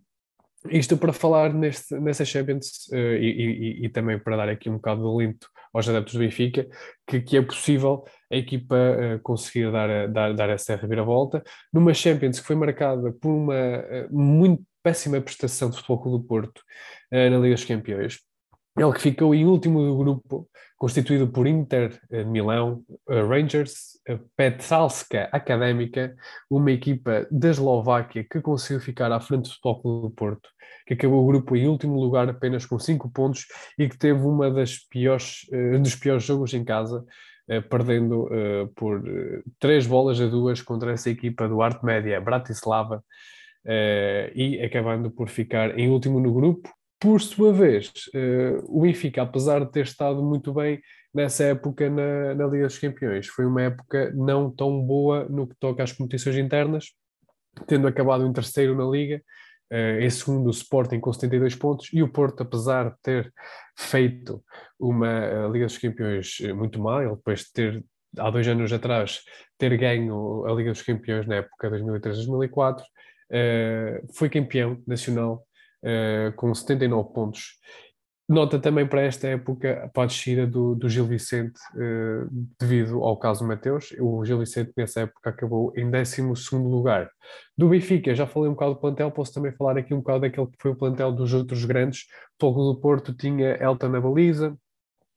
Isto 0.68 0.96
para 0.98 1.12
falar 1.12 1.54
neste, 1.54 1.98
nessa 1.98 2.24
Champions 2.24 2.86
uh, 2.92 2.96
e, 2.96 3.80
e, 3.82 3.86
e, 3.86 3.88
também 3.88 4.18
para 4.18 4.36
dar 4.36 4.48
aqui 4.50 4.68
um 4.68 4.74
bocado 4.74 5.00
de 5.00 5.08
alento 5.08 5.48
aos 5.72 5.88
adeptos 5.88 6.14
do 6.14 6.20
Benfica, 6.20 6.66
que, 7.06 7.20
que 7.20 7.36
é 7.36 7.42
possível 7.42 8.04
a 8.30 8.36
equipa 8.36 8.74
uh, 8.74 9.20
conseguir 9.22 9.70
dar, 9.70 10.08
dar, 10.08 10.34
dar 10.34 10.50
essa 10.50 10.76
reviravolta 10.76 11.42
numa 11.72 11.94
Champions 11.94 12.40
que 12.40 12.46
foi 12.46 12.56
marcada 12.56 13.12
por 13.12 13.30
uma 13.30 13.54
uh, 13.54 14.08
muito, 14.10 14.62
péssima 14.82 15.20
prestação 15.20 15.68
do 15.68 15.76
Futebol 15.76 16.00
Clube 16.00 16.22
do 16.22 16.28
Porto 16.28 16.58
uh, 17.12 17.30
na 17.30 17.38
Liga 17.38 17.54
dos 17.54 17.64
Campeões. 17.64 18.18
Ele 18.80 18.94
que 18.94 19.00
ficou 19.02 19.34
em 19.34 19.44
último 19.44 19.84
do 19.84 19.94
grupo, 19.94 20.48
constituído 20.78 21.28
por 21.28 21.46
Inter 21.46 22.00
de 22.10 22.24
Milão, 22.24 22.82
Rangers, 23.06 24.00
Petralska 24.34 25.28
Académica, 25.30 26.16
uma 26.50 26.72
equipa 26.72 27.26
da 27.30 27.50
Eslováquia 27.50 28.24
que 28.24 28.40
conseguiu 28.40 28.80
ficar 28.80 29.12
à 29.12 29.20
frente 29.20 29.42
do 29.42 29.48
Futebol 29.50 29.82
Clube 29.82 30.08
do 30.08 30.10
Porto, 30.10 30.48
que 30.86 30.94
acabou 30.94 31.22
o 31.22 31.26
grupo 31.26 31.54
em 31.54 31.68
último 31.68 32.00
lugar 32.00 32.26
apenas 32.30 32.64
com 32.64 32.78
5 32.78 33.10
pontos 33.10 33.46
e 33.78 33.86
que 33.86 33.98
teve 33.98 34.22
uma 34.22 34.50
das 34.50 34.78
piores, 34.78 35.46
dos 35.82 35.94
piores 35.94 36.24
jogos 36.24 36.54
em 36.54 36.64
casa, 36.64 37.04
perdendo 37.68 38.30
por 38.74 39.02
três 39.58 39.86
bolas 39.86 40.18
a 40.18 40.26
duas 40.26 40.62
contra 40.62 40.92
essa 40.92 41.10
equipa 41.10 41.46
do 41.46 41.60
Arte 41.60 41.84
Média 41.84 42.18
Bratislava 42.18 43.04
e 44.34 44.58
acabando 44.64 45.10
por 45.10 45.28
ficar 45.28 45.78
em 45.78 45.90
último 45.90 46.18
no 46.18 46.32
grupo, 46.32 46.70
por 47.00 47.20
sua 47.22 47.50
vez, 47.50 47.90
uh, 48.14 48.62
o 48.68 48.82
Benfica, 48.82 49.22
apesar 49.22 49.64
de 49.64 49.72
ter 49.72 49.84
estado 49.84 50.22
muito 50.22 50.52
bem 50.52 50.80
nessa 51.12 51.44
época 51.44 51.88
na, 51.88 52.34
na, 52.34 52.46
Liga 52.46 52.66
dos 52.66 52.78
Campeões, 52.78 53.26
foi 53.26 53.46
uma 53.46 53.62
época 53.62 54.12
não 54.14 54.50
tão 54.50 54.80
boa 54.82 55.24
no 55.24 55.46
que 55.46 55.56
toca 55.58 55.82
às 55.82 55.92
competições 55.92 56.36
internas, 56.36 56.90
tendo 57.66 57.88
acabado 57.88 58.26
em 58.26 58.32
terceiro 58.32 58.76
na 58.76 58.84
Liga, 58.84 59.22
uh, 59.72 60.00
em 60.00 60.10
segundo 60.10 60.48
o 60.48 60.50
Sporting 60.50 61.00
com 61.00 61.10
72 61.10 61.54
pontos, 61.54 61.88
e 61.90 62.02
o 62.02 62.12
Porto, 62.12 62.42
apesar 62.42 62.90
de 62.90 62.96
ter 63.02 63.32
feito 63.78 64.44
uma 64.78 65.48
Liga 65.50 65.64
dos 65.64 65.78
Campeões 65.78 66.36
muito 66.54 66.78
má, 66.78 67.02
ele 67.02 67.16
depois 67.16 67.40
de 67.40 67.52
ter, 67.54 67.84
há 68.18 68.30
dois 68.30 68.46
anos 68.46 68.70
atrás, 68.74 69.22
ter 69.56 69.74
ganho 69.78 70.44
a 70.44 70.52
Liga 70.52 70.70
dos 70.70 70.82
Campeões 70.82 71.26
na 71.26 71.36
época 71.36 71.70
2003-2004, 71.70 72.82
uh, 72.82 74.14
foi 74.14 74.28
campeão 74.28 74.82
nacional 74.86 75.46
uh, 75.84 76.32
com 76.36 76.54
79 76.54 77.12
pontos. 77.12 77.58
Nota 78.28 78.60
também 78.60 78.86
para 78.86 79.02
esta 79.02 79.26
época 79.26 79.90
para 79.92 80.04
a 80.04 80.06
descida 80.06 80.46
do, 80.46 80.76
do 80.76 80.88
Gil 80.88 81.04
Vicente 81.04 81.58
uh, 81.74 82.28
devido 82.60 83.02
ao 83.02 83.16
caso 83.16 83.44
Mateus. 83.44 83.92
O 83.98 84.24
Gil 84.24 84.38
Vicente 84.38 84.72
nessa 84.76 85.00
época 85.00 85.30
acabou 85.30 85.72
em 85.76 85.90
12 85.90 86.22
lugar. 86.52 87.10
Do 87.58 87.68
Benfica, 87.68 88.14
já 88.14 88.28
falei 88.28 88.48
um 88.48 88.52
bocado 88.52 88.74
do 88.74 88.80
plantel, 88.80 89.10
posso 89.10 89.34
também 89.34 89.50
falar 89.52 89.76
aqui 89.76 89.92
um 89.92 89.98
bocado 89.98 90.20
daquele 90.20 90.46
que 90.46 90.56
foi 90.60 90.70
o 90.70 90.76
plantel 90.76 91.10
dos 91.10 91.34
outros 91.34 91.64
grandes. 91.64 92.06
Fogo 92.40 92.72
do 92.72 92.80
Porto 92.80 93.12
tinha 93.12 93.56
Elton 93.60 93.88
na 93.88 94.00
baliza, 94.00 94.56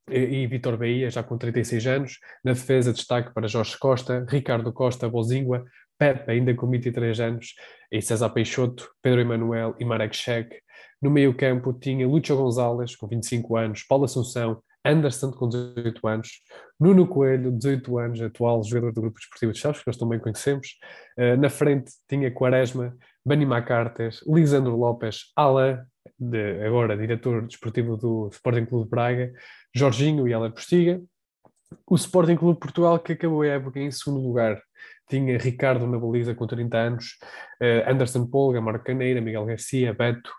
e 0.10 0.46
Vitor 0.48 0.78
Bahia, 0.78 1.10
já 1.10 1.24
com 1.24 1.38
36 1.38 1.88
anos. 1.88 2.20
Na 2.44 2.54
defesa, 2.54 2.92
destaque 2.92 3.34
para 3.34 3.48
Jorge 3.48 3.78
Costa, 3.78 4.26
Ricardo 4.28 4.74
Costa, 4.74 5.08
Bozingua, 5.08 5.64
Pepe, 6.04 6.32
ainda 6.32 6.54
com 6.54 6.70
23 6.70 7.18
anos, 7.22 7.56
e 7.90 8.02
César 8.02 8.30
Peixoto, 8.32 8.90
Pedro 9.02 9.22
Emanuel 9.22 9.74
e 9.80 9.86
Marek 9.86 10.14
Sheck. 10.14 10.54
No 11.02 11.10
meio 11.10 11.34
campo 11.34 11.72
tinha 11.72 12.06
Lúcio 12.06 12.36
Gonzalez, 12.36 12.94
com 12.94 13.08
25 13.08 13.56
anos, 13.56 13.84
Paulo 13.84 14.04
Assunção, 14.04 14.62
Anderson, 14.84 15.32
com 15.32 15.48
18 15.48 16.06
anos, 16.06 16.42
Nuno 16.78 17.08
Coelho, 17.08 17.54
18 17.54 17.98
anos, 17.98 18.22
atual 18.22 18.62
jogador 18.66 18.92
do 18.92 19.00
Grupo 19.00 19.18
Desportivo 19.18 19.54
de 19.54 19.60
Chaves, 19.60 19.80
que 19.80 19.88
nós 19.88 19.96
também 19.96 20.20
conhecemos. 20.20 20.78
Uh, 21.18 21.38
na 21.40 21.50
frente 21.50 21.94
tinha 22.10 22.30
Quaresma, 22.30 22.94
Bani 23.26 23.46
Macartes, 23.46 24.20
Lisandro 24.28 24.76
Lopes, 24.76 25.32
Alain, 25.38 25.78
de, 26.20 26.66
agora 26.66 26.98
diretor 26.98 27.48
desportivo 27.48 27.96
do 27.96 28.28
Sporting 28.30 28.66
Clube 28.66 28.84
de 28.84 28.90
Braga, 28.90 29.34
Jorginho 29.74 30.28
e 30.28 30.34
Alain 30.34 30.52
Postiga. 30.52 31.02
O 31.88 31.96
Sporting 31.96 32.36
Clube 32.36 32.60
Portugal, 32.60 33.00
que 33.00 33.14
acabou 33.14 33.42
a 33.42 33.48
época 33.48 33.80
em 33.80 33.90
segundo 33.90 34.22
lugar, 34.22 34.62
tinha 35.10 35.38
Ricardo 35.38 35.88
na 35.88 35.98
baliza 35.98 36.34
com 36.36 36.48
30 36.48 36.78
anos, 36.78 37.18
uh, 37.62 37.90
Anderson 37.90 38.26
Polga, 38.26 38.62
Marco 38.62 38.86
Caneira, 38.86 39.22
Miguel 39.22 39.46
Garcia, 39.46 39.94
Beto, 39.94 40.30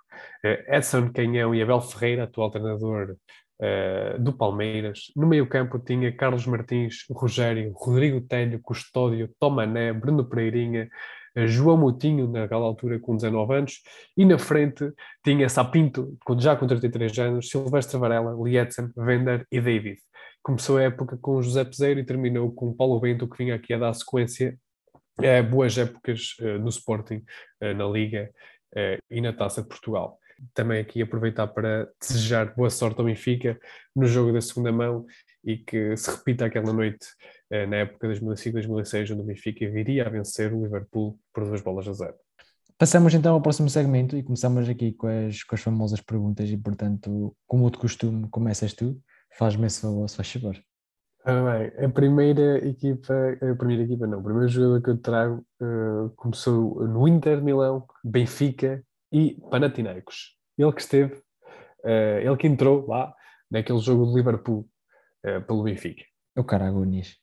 uh, 0.45 0.75
Edson 0.75 1.13
Canhão 1.13 1.55
e 1.55 1.63
Abel 1.63 1.81
Ferreira, 1.81 2.25
atual 2.25 2.51
treinador 2.51 3.17
uh, 3.61 4.19
do 4.19 4.33
Palmeiras. 4.33 5.13
No 5.17 5.27
meio 5.27 5.47
campo 5.47 5.79
tinha 5.79 6.15
Carlos 6.15 6.47
Martins, 6.47 7.05
Rogério, 7.11 7.73
Rodrigo 7.75 8.21
Telho, 8.21 8.61
Custódio, 8.61 9.31
Tomané, 9.39 9.93
Bruno 9.93 10.25
Pereirinha, 10.25 10.89
João 11.37 11.77
Moutinho, 11.77 12.29
naquela 12.29 12.65
altura 12.65 12.99
com 13.01 13.17
19 13.17 13.55
anos, 13.55 13.83
e 14.17 14.25
na 14.25 14.39
frente 14.39 14.93
tinha 15.25 15.49
Sapinto, 15.49 16.17
já 16.39 16.55
com 16.55 16.67
33 16.67 17.19
anos, 17.19 17.49
Silvestre 17.49 17.99
Varela, 17.99 18.37
Lietzen, 18.41 18.91
Vender 18.97 19.45
e 19.51 19.61
David. 19.61 19.99
Começou 20.45 20.77
a 20.77 20.83
época 20.83 21.17
com 21.17 21.41
José 21.41 21.65
Peseiro 21.65 21.99
e 21.99 22.05
terminou 22.05 22.53
com 22.53 22.75
Paulo 22.75 23.01
Bento, 23.01 23.27
que 23.27 23.39
vinha 23.39 23.55
aqui 23.55 23.73
a 23.73 23.79
dar 23.79 23.95
sequência 23.95 24.59
a 25.19 25.43
boas 25.43 25.79
épocas 25.79 26.37
uh, 26.39 26.59
no 26.59 26.69
Sporting, 26.69 27.25
uh, 27.63 27.75
na 27.75 27.87
Liga 27.87 28.31
uh, 28.77 29.03
e 29.11 29.23
na 29.23 29.33
Taça 29.33 29.63
de 29.63 29.69
Portugal. 29.69 30.19
Também 30.53 30.79
aqui 30.79 31.01
aproveitar 31.01 31.47
para 31.47 31.89
desejar 31.99 32.55
boa 32.55 32.69
sorte 32.69 33.01
ao 33.01 33.07
Benfica 33.07 33.59
no 33.97 34.07
jogo 34.07 34.35
da 34.35 34.41
segunda 34.43 34.71
mão 34.71 35.07
e 35.43 35.57
que 35.57 35.97
se 35.97 36.11
repita 36.11 36.45
aquela 36.45 36.75
noite 36.75 37.07
eh, 37.51 37.67
na 37.67 37.77
época 37.77 38.09
2005-2006, 38.09 39.13
onde 39.13 39.23
o 39.23 39.25
Benfica 39.25 39.71
viria 39.71 40.07
a 40.07 40.11
vencer 40.11 40.53
o 40.53 40.63
Liverpool 40.63 41.19
por 41.33 41.45
duas 41.45 41.63
bolas 41.63 41.87
a 41.87 41.93
zero. 41.93 42.15
Passamos 42.77 43.15
então 43.15 43.35
ao 43.35 43.41
próximo 43.41 43.71
segmento 43.71 44.17
e 44.17 44.23
começamos 44.23 44.69
aqui 44.69 44.93
com 44.93 45.07
as, 45.07 45.45
com 45.45 45.55
as 45.55 45.63
famosas 45.63 46.01
perguntas 46.01 46.51
e, 46.51 46.57
portanto, 46.57 47.35
como 47.47 47.71
de 47.71 47.79
costume, 47.79 48.29
começas 48.29 48.75
tu, 48.75 49.01
faz-me 49.37 49.67
esse 49.67 49.83
favor, 49.83 50.09
se 50.09 50.17
faz 50.17 50.33
favor. 50.33 50.57
Ah, 51.27 51.43
bem, 51.43 51.87
a 51.87 51.89
primeira 51.89 52.59
equipa, 52.69 53.15
a 53.41 53.57
primeira 53.57 53.83
equipa 53.85 54.07
não, 54.07 54.19
o 54.19 54.23
primeiro 54.23 54.49
jogador 54.49 54.83
que 54.83 54.91
eu 54.91 54.99
trago 54.99 55.47
uh, 55.59 56.11
começou 56.17 56.87
no 56.87 57.09
Inter 57.09 57.43
Milão, 57.43 57.87
Benfica 58.05 58.85
e 59.11 59.41
Panathinaikos. 59.51 60.37
Ele 60.59 60.73
que 60.73 60.83
esteve, 60.83 61.15
uh, 61.83 62.21
ele 62.21 62.37
que 62.37 62.47
entrou 62.47 62.87
lá 62.87 63.15
naquele 63.51 63.79
jogo 63.79 64.05
do 64.05 64.15
Liverpool 64.15 64.69
uh, 65.25 65.41
pelo 65.47 65.63
Benfica. 65.63 66.05
O 66.37 66.45
Caragunis. 66.45 67.17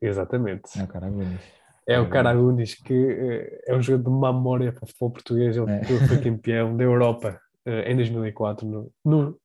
Exatamente. 0.00 0.78
É 0.78 0.82
o 0.82 0.88
Caragunis. 0.88 1.40
É 1.86 2.00
o 2.00 2.08
Caragunis 2.08 2.74
que 2.74 3.60
é 3.66 3.76
um 3.76 3.82
jogador 3.82 4.10
de 4.10 4.16
uma 4.16 4.32
memória 4.32 4.72
para 4.72 4.84
o 4.84 4.86
futebol 4.86 5.10
português. 5.10 5.58
Ele, 5.58 5.70
é. 5.70 5.84
foi 5.84 6.22
campeão 6.22 6.74
da 6.74 6.84
Europa 6.84 7.38
em 7.66 7.96
2004, 7.96 8.66
no, 8.66 8.92
no 9.04 9.40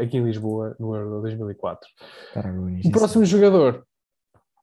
aqui 0.00 0.16
em 0.16 0.24
Lisboa, 0.24 0.74
no 0.78 0.94
Euro 0.94 1.20
2004. 1.20 1.88
Caragunis, 2.34 2.84
o 2.84 2.90
próximo 2.90 3.24
jogador 3.24 3.84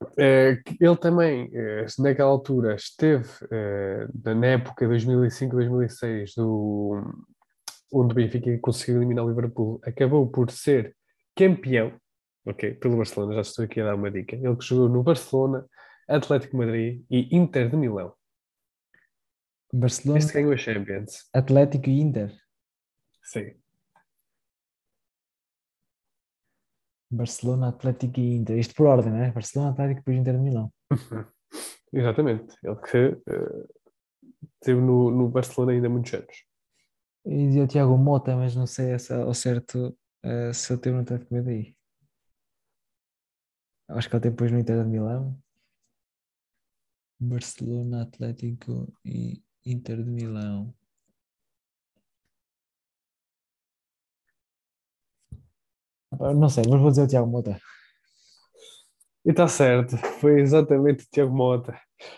Uh, 0.04 0.60
ele 0.80 0.98
também, 0.98 1.50
naquela 1.98 2.30
altura, 2.30 2.76
esteve 2.76 3.30
na 4.24 4.48
época 4.48 4.86
2005-2006, 4.86 6.34
onde 7.92 8.12
o 8.12 8.16
Benfica 8.16 8.58
conseguiu 8.60 8.98
eliminar 8.98 9.26
o 9.26 9.30
Liverpool, 9.30 9.80
acabou 9.84 10.28
por 10.28 10.52
ser 10.52 10.96
campeão, 11.36 11.94
ok, 12.46 12.74
pelo 12.76 12.98
Barcelona, 12.98 13.36
já 13.36 13.42
estou 13.42 13.66
aqui 13.66 13.82
a 13.82 13.86
dar 13.86 13.96
uma 13.96 14.12
dica. 14.12 14.36
Ele 14.36 14.56
que 14.56 14.66
jogou 14.66 14.90
no 14.90 15.04
Barcelona, 15.04 15.66
Atlético 16.08 16.58
Madrid 16.58 17.04
e 17.10 17.36
Inter 17.36 17.70
de 17.70 17.78
Milão. 17.78 18.14
Barcelona, 19.74 20.20
este 20.20 20.34
ganhou 20.34 20.54
a 20.54 20.58
Champions. 20.58 21.30
Atlético 21.34 21.90
e 21.90 22.00
Inter. 22.02 22.34
Sim. 23.26 23.56
Barcelona, 27.12 27.70
Atlético 27.70 28.20
e 28.20 28.36
Inter. 28.36 28.58
Isto 28.58 28.76
por 28.76 28.88
ordem, 28.88 29.12
não 29.12 29.24
é? 29.24 29.32
Barcelona, 29.32 29.72
Atlético 29.72 30.00
e 30.00 30.02
depois 30.02 30.18
Inter 30.18 30.34
de 30.36 30.42
Milão. 30.42 30.74
Exatamente. 31.92 32.56
Ele 32.64 32.76
que 32.76 33.08
uh, 33.08 33.70
esteve 34.62 34.82
no, 34.82 35.12
no 35.12 35.30
Barcelona 35.30 35.72
ainda 35.72 35.88
há 35.88 35.90
muitos 35.90 36.14
anos. 36.14 36.46
E 37.26 37.60
o 37.60 37.68
Tiago 37.68 37.98
Mota, 37.98 38.36
mas 38.36 38.56
não 38.56 38.68
sei 38.68 38.92
essa, 38.92 39.24
ao 39.24 39.34
certo 39.34 39.98
uh, 40.24 40.54
se 40.54 40.72
ele 40.72 40.82
teve 40.82 40.96
no 40.96 41.02
Atlético 41.02 41.34
de 41.34 41.40
Madrid. 41.42 41.76
Acho 43.88 44.10
que 44.10 44.16
ele 44.16 44.24
teve 44.24 44.36
depois 44.36 44.52
no 44.52 44.60
Inter 44.60 44.84
de 44.84 44.90
Milão. 44.90 45.40
Barcelona, 47.20 48.04
Atlético 48.04 48.94
e 49.04 49.42
Inter 49.66 50.04
de 50.04 50.10
Milão. 50.10 50.76
Não 56.36 56.50
sei, 56.50 56.64
mas 56.70 56.80
vou 56.80 56.90
dizer 56.90 57.04
o 57.04 57.08
Tiago 57.08 57.28
Mota. 57.28 57.58
E 59.26 59.32
está 59.32 59.48
certo, 59.48 59.98
foi 60.20 60.40
exatamente 60.40 61.04
o 61.04 61.08
Tiago 61.12 61.36
Mota. 61.36 61.76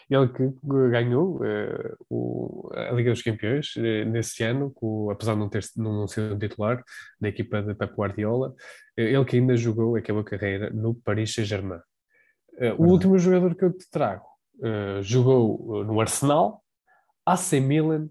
Ele 0.10 0.28
que 0.28 0.54
ganhou 0.64 1.38
uh, 1.38 1.96
o, 2.10 2.70
a 2.74 2.92
Liga 2.92 3.12
dos 3.12 3.22
Campeões 3.22 3.76
uh, 3.76 4.06
nesse 4.10 4.44
ano, 4.44 4.72
com, 4.72 5.10
apesar 5.10 5.34
de 5.34 5.40
não, 5.40 5.50
ter, 5.50 5.64
não, 5.78 6.08
ser 6.08 6.34
um 6.34 6.38
titular 6.38 6.84
da 7.22 7.30
equipa 7.30 7.62
de 7.62 7.74
Pep 7.76 7.94
Guardiola. 7.94 8.50
Uh, 8.98 9.02
ele 9.02 9.26
que 9.26 9.38
ainda 9.38 9.56
jogou, 9.56 9.96
acabou 9.96 10.22
a 10.22 10.26
carreira 10.26 10.70
no 10.72 10.96
Paris 10.96 11.34
Saint-Germain. 11.34 11.80
o 12.78 12.86
último 12.88 13.18
jogador 13.18 13.56
que 13.56 13.64
eu 13.64 13.72
te 13.72 13.90
trago 13.90 14.26
jogou 15.02 15.86
no 15.86 16.02
Arsenal, 16.02 16.64
AC 17.24 17.60
Milan 17.62 18.10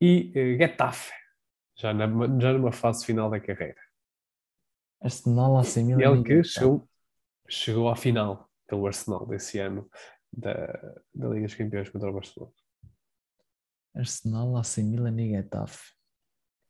e 0.00 0.32
Getafe, 0.58 1.12
já, 1.76 1.94
na, 1.94 2.06
já 2.40 2.52
numa 2.52 2.72
fase 2.72 3.06
final 3.06 3.30
da 3.30 3.38
carreira. 3.38 3.78
Arsenal, 5.00 5.56
AC 5.58 5.76
Milan. 5.82 6.00
Ele 6.02 6.22
que 6.24 6.42
chegou, 6.44 6.88
chegou 7.48 7.88
à 7.88 7.96
final 7.96 8.48
pelo 8.66 8.86
Arsenal 8.86 9.26
desse 9.26 9.58
ano 9.58 9.88
da, 10.32 10.54
da 11.14 11.28
Liga 11.28 11.46
dos 11.46 11.54
Campeões 11.54 11.88
contra 11.88 12.10
o 12.10 12.12
Barcelona. 12.12 12.52
Arsenal, 13.94 14.56
AC 14.56 14.78
Milan 14.82 15.20
e 15.20 15.30
Getafe. 15.30 15.92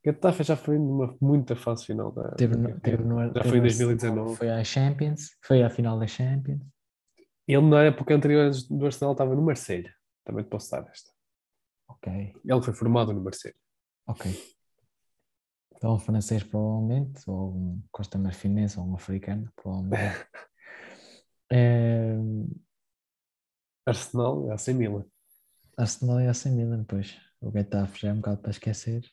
Getafe 0.05 0.43
já 0.43 0.55
foi 0.55 0.77
numa 0.77 1.15
muita 1.21 1.55
fase 1.55 1.85
final 1.85 2.11
da. 2.11 2.29
Teve, 2.35 2.55
no- 2.55 2.79
teve 2.79 3.03
no, 3.03 3.19
já 3.27 3.33
teve 3.33 3.49
foi 3.49 3.57
em 3.57 3.61
no- 3.61 3.67
2019. 3.67 4.35
Foi 4.37 4.49
à 4.49 4.63
Champions, 4.63 5.35
foi 5.43 5.61
à 5.61 5.69
final 5.69 5.99
da 5.99 6.07
Champions. 6.07 6.61
Ele 7.47 7.61
na 7.67 7.83
época 7.83 8.13
anterior 8.15 8.51
do 8.69 8.85
Arsenal 8.85 9.11
estava 9.13 9.35
no 9.35 9.41
Marselha. 9.41 9.93
Também 10.23 10.43
te 10.43 10.49
posso 10.49 10.69
dar 10.71 10.87
esta. 10.89 11.11
Ok, 11.87 12.33
Ele 12.45 12.61
foi 12.61 12.73
formado 12.73 13.11
no 13.11 13.21
Marselha. 13.21 13.55
ok. 14.07 14.31
Então, 15.79 15.95
um 15.95 15.99
francês, 15.99 16.43
provavelmente, 16.43 17.21
ou 17.25 17.55
um 17.55 17.83
Costa 17.89 18.17
Marfinense, 18.17 18.77
ou 18.77 18.85
um 18.85 18.95
africano, 18.95 19.51
provavelmente. 19.55 20.27
Eh, 21.51 22.15
Arsenal, 23.87 24.51
AC 24.51 24.71
Milan. 24.71 25.03
Arsenal 25.75 26.21
e 26.21 26.27
AC 26.27 26.45
Milan, 26.51 26.83
pois. 26.83 27.17
O 27.41 27.49
Getafe 27.49 28.01
já 28.01 28.09
é 28.09 28.13
um 28.13 28.17
bocado 28.17 28.39
para 28.39 28.51
esquecer. 28.51 29.03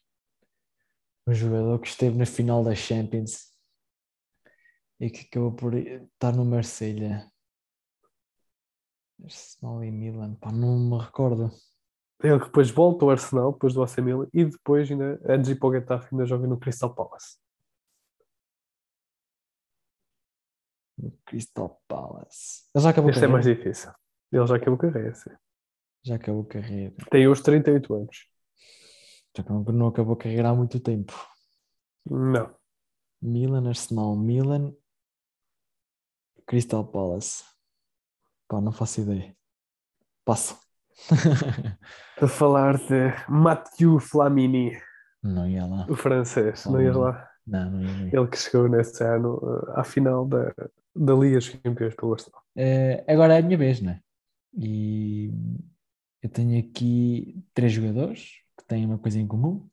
Um 1.27 1.33
jogador 1.33 1.81
que 1.81 1.89
esteve 1.89 2.19
na 2.19 2.27
final 2.27 2.63
da 2.63 2.75
Champions 2.75 3.57
e 5.01 5.09
que 5.09 5.23
acabou 5.23 5.53
por 5.53 5.75
estar 5.75 6.37
no 6.37 6.45
Marselha. 6.45 7.27
Arsenal 9.25 9.83
e 9.83 9.91
Milan, 9.91 10.35
pá, 10.35 10.53
não 10.53 10.79
me 10.79 11.03
recordo. 11.03 11.51
Ele 12.23 12.39
que 12.41 12.47
depois 12.47 12.71
volta 12.71 13.05
ao 13.05 13.11
Arsenal, 13.11 13.53
depois 13.53 13.75
do 13.75 13.83
AC 13.83 13.99
Milan, 13.99 14.27
e 14.33 14.45
depois, 14.45 14.91
ainda, 14.91 15.21
antes 15.29 15.47
de 15.49 15.53
ir 15.53 15.57
para 15.59 15.69
o 15.69 15.73
Getafe, 15.73 16.09
ainda 16.13 16.25
joga 16.27 16.47
no 16.47 16.59
Crystal 16.59 16.95
Palace. 16.95 17.37
No 20.99 21.13
Crystal 21.27 21.81
Palace. 21.87 22.65
Ele 22.75 22.83
já 22.85 22.91
acabou 22.91 23.11
Este 23.11 23.19
é 23.19 23.29
carreira. 23.29 23.33
mais 23.33 23.45
difícil. 23.45 23.93
Ele 24.33 24.47
já 24.47 24.57
acabou 24.57 24.75
a 24.75 24.79
carreira, 24.79 25.15
sim. 25.15 25.31
Já 26.05 26.15
acabou 26.17 26.43
a 26.43 26.47
carreira. 26.47 26.95
Tem 27.11 27.29
os 27.29 27.41
38 27.43 27.95
anos. 27.95 28.27
Já 29.37 29.45
não, 29.49 29.63
não 29.65 29.87
acabou 29.89 30.15
a 30.15 30.19
carreira 30.19 30.49
há 30.51 30.55
muito 30.55 30.81
tempo. 30.81 31.13
Não. 32.07 32.55
Milan, 33.21 33.69
Arsenal, 33.69 34.17
Milan, 34.17 34.75
Crystal 36.47 36.87
Palace. 36.87 37.45
Pá, 38.49 38.61
não 38.61 38.73
faço 38.73 39.01
ideia. 39.03 39.37
Passo. 40.25 40.57
A 42.21 42.27
falar 42.27 42.79
de 42.79 43.13
Mathieu 43.29 43.99
Flamini, 44.01 44.73
não 45.23 45.49
ia 45.49 45.67
lá. 45.67 45.87
o 45.89 45.95
francês. 45.95 46.65
Não 46.67 46.81
ias 46.81 46.97
lá? 46.97 47.29
Não, 47.47 47.71
não 47.71 47.83
ia. 47.83 47.93
Não 47.93 48.07
ia. 48.07 48.17
Ele 48.19 48.27
que 48.29 48.39
chegou 48.39 48.69
nesse 48.69 49.03
ano 49.05 49.41
eh, 49.69 49.81
à 49.81 49.85
final 49.85 50.27
da, 50.27 50.53
da 50.95 51.15
Liga 51.15 51.37
dos 51.37 51.49
Campeões 51.51 51.95
pelo 51.95 52.13
Arsenal. 52.15 52.43
Eh, 52.57 53.05
agora 53.07 53.35
é 53.35 53.39
a 53.39 53.43
minha 53.43 53.59
vez, 53.59 53.81
né? 53.81 54.01
E 54.59 55.31
eu 56.23 56.31
tenho 56.31 56.59
aqui 56.59 57.45
três 57.53 57.73
jogadores 57.73 58.41
que 58.57 58.65
têm 58.67 58.87
uma 58.87 58.99
coisa 58.99 59.19
em 59.19 59.27
comum, 59.27 59.69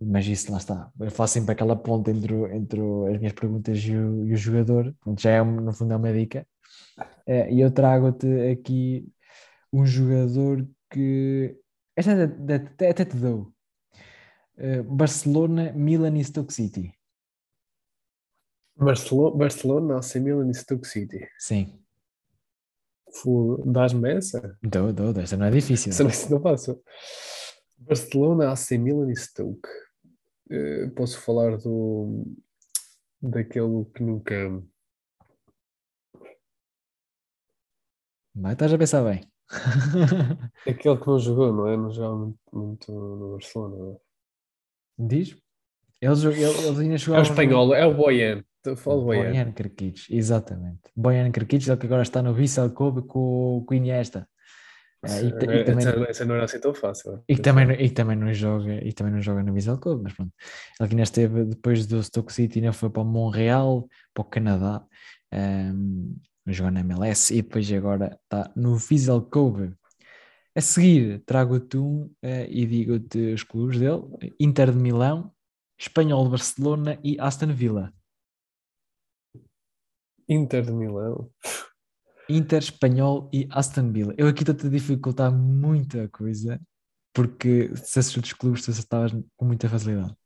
mas 0.00 0.26
isso 0.26 0.50
lá 0.50 0.58
está. 0.58 0.90
Eu 0.98 1.10
faço 1.10 1.34
sempre 1.34 1.52
aquela 1.52 1.76
ponte 1.76 2.10
entre, 2.10 2.34
entre 2.56 2.80
as 2.80 3.18
minhas 3.18 3.32
perguntas 3.32 3.78
e 3.78 3.96
o, 3.96 4.26
e 4.26 4.32
o 4.34 4.36
jogador, 4.36 4.94
já 5.18 5.30
é, 5.30 5.42
no 5.44 5.72
fundo 5.72 5.92
é 5.92 5.96
uma 5.96 6.12
dica. 6.12 6.46
Eh, 7.26 7.54
e 7.54 7.60
eu 7.60 7.70
trago-te 7.70 8.26
aqui 8.50 9.08
um 9.74 9.84
jogador 9.84 10.66
que. 10.90 11.56
Esta 11.96 12.24
até, 12.24 12.54
até- 12.54 12.90
até 12.90 13.04
te 13.04 13.16
dou. 13.16 13.52
Eh, 14.56 14.82
Barcelona, 14.82 15.72
Milan 15.72 16.16
e 16.16 16.24
Stoke 16.24 16.52
City. 16.52 16.92
Barcelona, 18.76 19.36
Barcelona 19.36 19.96
AC 19.98 20.16
Milan 20.20 20.50
e 20.50 20.54
Stoke 20.54 20.86
City. 20.86 21.28
Sim, 21.38 21.80
Dás-me 23.66 24.10
essa? 24.12 24.58
dou, 24.60 24.92
dou, 24.92 25.10
esta 25.20 25.36
não 25.36 25.46
é 25.46 25.50
difícil. 25.50 25.90
Essa 25.90 26.02
não, 26.02 26.30
não 26.30 26.40
passa. 26.42 26.76
Barcelona, 27.78 28.50
AC 28.50 28.76
Milan 28.78 29.10
e 29.10 29.16
Stoke. 29.16 29.68
Eh, 30.50 30.88
posso 30.96 31.20
falar 31.20 31.56
do 31.58 32.24
daquele 33.22 33.84
que 33.94 34.02
nunca. 34.02 34.34
Vai, 38.34 38.52
estás 38.54 38.72
a 38.72 38.78
pensar 38.78 39.02
bem. 39.04 39.20
Aquele 40.66 40.96
que 40.98 41.06
não 41.06 41.18
jogou, 41.18 41.52
não 41.52 41.68
é? 41.68 41.76
Não 41.76 41.90
joga 41.90 42.16
muito, 42.16 42.38
muito 42.52 42.92
no 42.92 43.32
Barcelona. 43.32 43.76
não 43.76 43.92
é? 43.92 43.96
Diz? 44.98 45.36
Eles, 46.00 46.24
ele- 46.24 46.42
eles 46.42 46.78
ainda 46.78 46.92
É 46.92 46.96
o 46.96 46.98
jogavam. 46.98 47.22
espanhol, 47.30 47.74
é 47.74 47.86
o 47.86 47.94
Boyan. 47.94 48.44
Boyan. 48.86 49.52
Krkic, 49.52 50.06
exatamente. 50.14 50.80
Bojan 50.96 51.30
Krkic, 51.30 51.68
ele 51.68 51.76
que 51.76 51.86
agora 51.86 52.02
está 52.02 52.22
no 52.22 52.32
Vissel 52.32 52.70
Kobe 52.70 53.02
com, 53.02 53.62
com 53.66 53.74
o 53.74 53.76
Iniesta. 53.76 54.26
Ah, 55.06 55.20
e, 55.20 55.26
e 55.28 55.32
também, 55.64 55.86
Essa, 55.86 55.90
essa 56.08 56.24
não 56.24 56.34
era 56.34 56.44
assim 56.44 56.58
tão 56.58 56.72
fácil. 56.72 57.22
e, 57.28 57.36
também, 57.36 57.66
não- 57.66 57.74
e 57.74 57.90
também 57.90 58.16
não 58.16 58.32
joga 58.32 58.72
e 58.82 58.90
também 58.94 59.12
não 59.12 59.20
joga 59.20 59.42
no 59.42 59.52
Vissel 59.52 59.76
Kobe, 59.78 60.02
mas 60.04 60.14
pronto. 60.14 60.32
Ele 60.80 60.88
que 60.88 60.94
ainda 60.94 61.02
esteve 61.02 61.44
depois 61.44 61.86
do 61.86 62.02
Stoke 62.02 62.32
City, 62.32 62.58
ainda 62.60 62.72
foi 62.72 62.88
para 62.88 63.02
o 63.02 63.04
Montreal, 63.04 63.86
para 64.14 64.22
o 64.22 64.24
Canadá, 64.24 64.82
um, 65.32 66.16
jogou 66.46 66.70
na 66.70 66.80
MLS 66.80 67.32
e 67.32 67.42
depois 67.42 67.70
agora 67.72 68.18
está 68.22 68.52
no 68.54 68.76
Vissel 68.76 69.22
Kobe. 69.22 69.74
A 70.56 70.60
seguir, 70.60 71.20
trago-te 71.24 71.76
um 71.76 72.12
eh, 72.22 72.46
e 72.48 72.66
digo-te 72.66 73.32
os 73.32 73.42
clubes 73.42 73.78
dele: 73.78 74.02
Inter 74.38 74.70
de 74.70 74.78
Milão, 74.78 75.32
Espanhol 75.78 76.24
de 76.24 76.30
Barcelona 76.30 77.00
e 77.02 77.16
Aston 77.18 77.52
Villa. 77.52 77.92
Inter 80.28 80.64
de 80.64 80.72
Milão. 80.72 81.30
Inter, 82.28 82.62
Espanhol 82.62 83.28
e 83.32 83.46
Aston 83.50 83.92
Villa. 83.92 84.14
Eu 84.16 84.28
aqui 84.28 84.42
estou-te 84.42 84.66
a 84.66 84.70
dificultar 84.70 85.30
muita 85.32 86.08
coisa, 86.08 86.60
porque 87.12 87.74
se 87.76 87.98
esses 87.98 88.16
outros 88.16 88.32
clubes 88.32 88.64
tu 88.64 88.70
acertavas 88.70 89.12
com 89.36 89.44
muita 89.44 89.68
facilidade. 89.68 90.16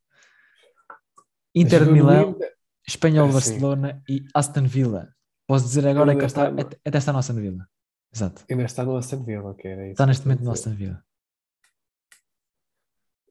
Inter 1.54 1.84
de 1.84 1.90
Milão, 1.90 2.38
Espanhol 2.86 3.26
de 3.26 3.32
sim. 3.32 3.38
Barcelona 3.40 4.02
e 4.08 4.24
Aston 4.34 4.64
Villa. 4.64 5.12
Posso 5.48 5.64
dizer 5.64 5.86
agora 5.88 6.14
que 6.14 6.24
está, 6.26 6.50
está 6.50 6.62
até, 6.84 6.98
está 6.98 7.12
no 7.12 7.18
Aston 7.18 7.34
Villa. 7.34 7.66
Exato. 8.14 8.44
Ainda 8.50 8.64
está 8.64 8.84
no 8.84 8.96
Aston 8.96 9.24
Villa, 9.24 9.48
ok, 9.50 9.70
era 9.70 9.82
isso. 9.84 9.92
Está 9.92 10.06
neste 10.06 10.26
momento 10.26 10.44
no. 10.44 10.52
Aston 10.52 10.74
Villa. 10.74 11.02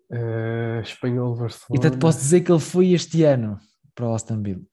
Eh, 0.09 0.81
Espanhol 0.83 1.35
E 1.35 1.39
Barcelona. 1.39 1.79
até 1.87 1.89
te 1.91 1.99
posso 1.99 2.19
dizer 2.19 2.41
que 2.41 2.51
ele 2.51 2.59
foi 2.59 2.93
este 2.93 3.23
ano 3.23 3.59
para 3.93 4.07
o 4.07 4.13
Aston 4.15 4.41
Villa. 4.41 4.63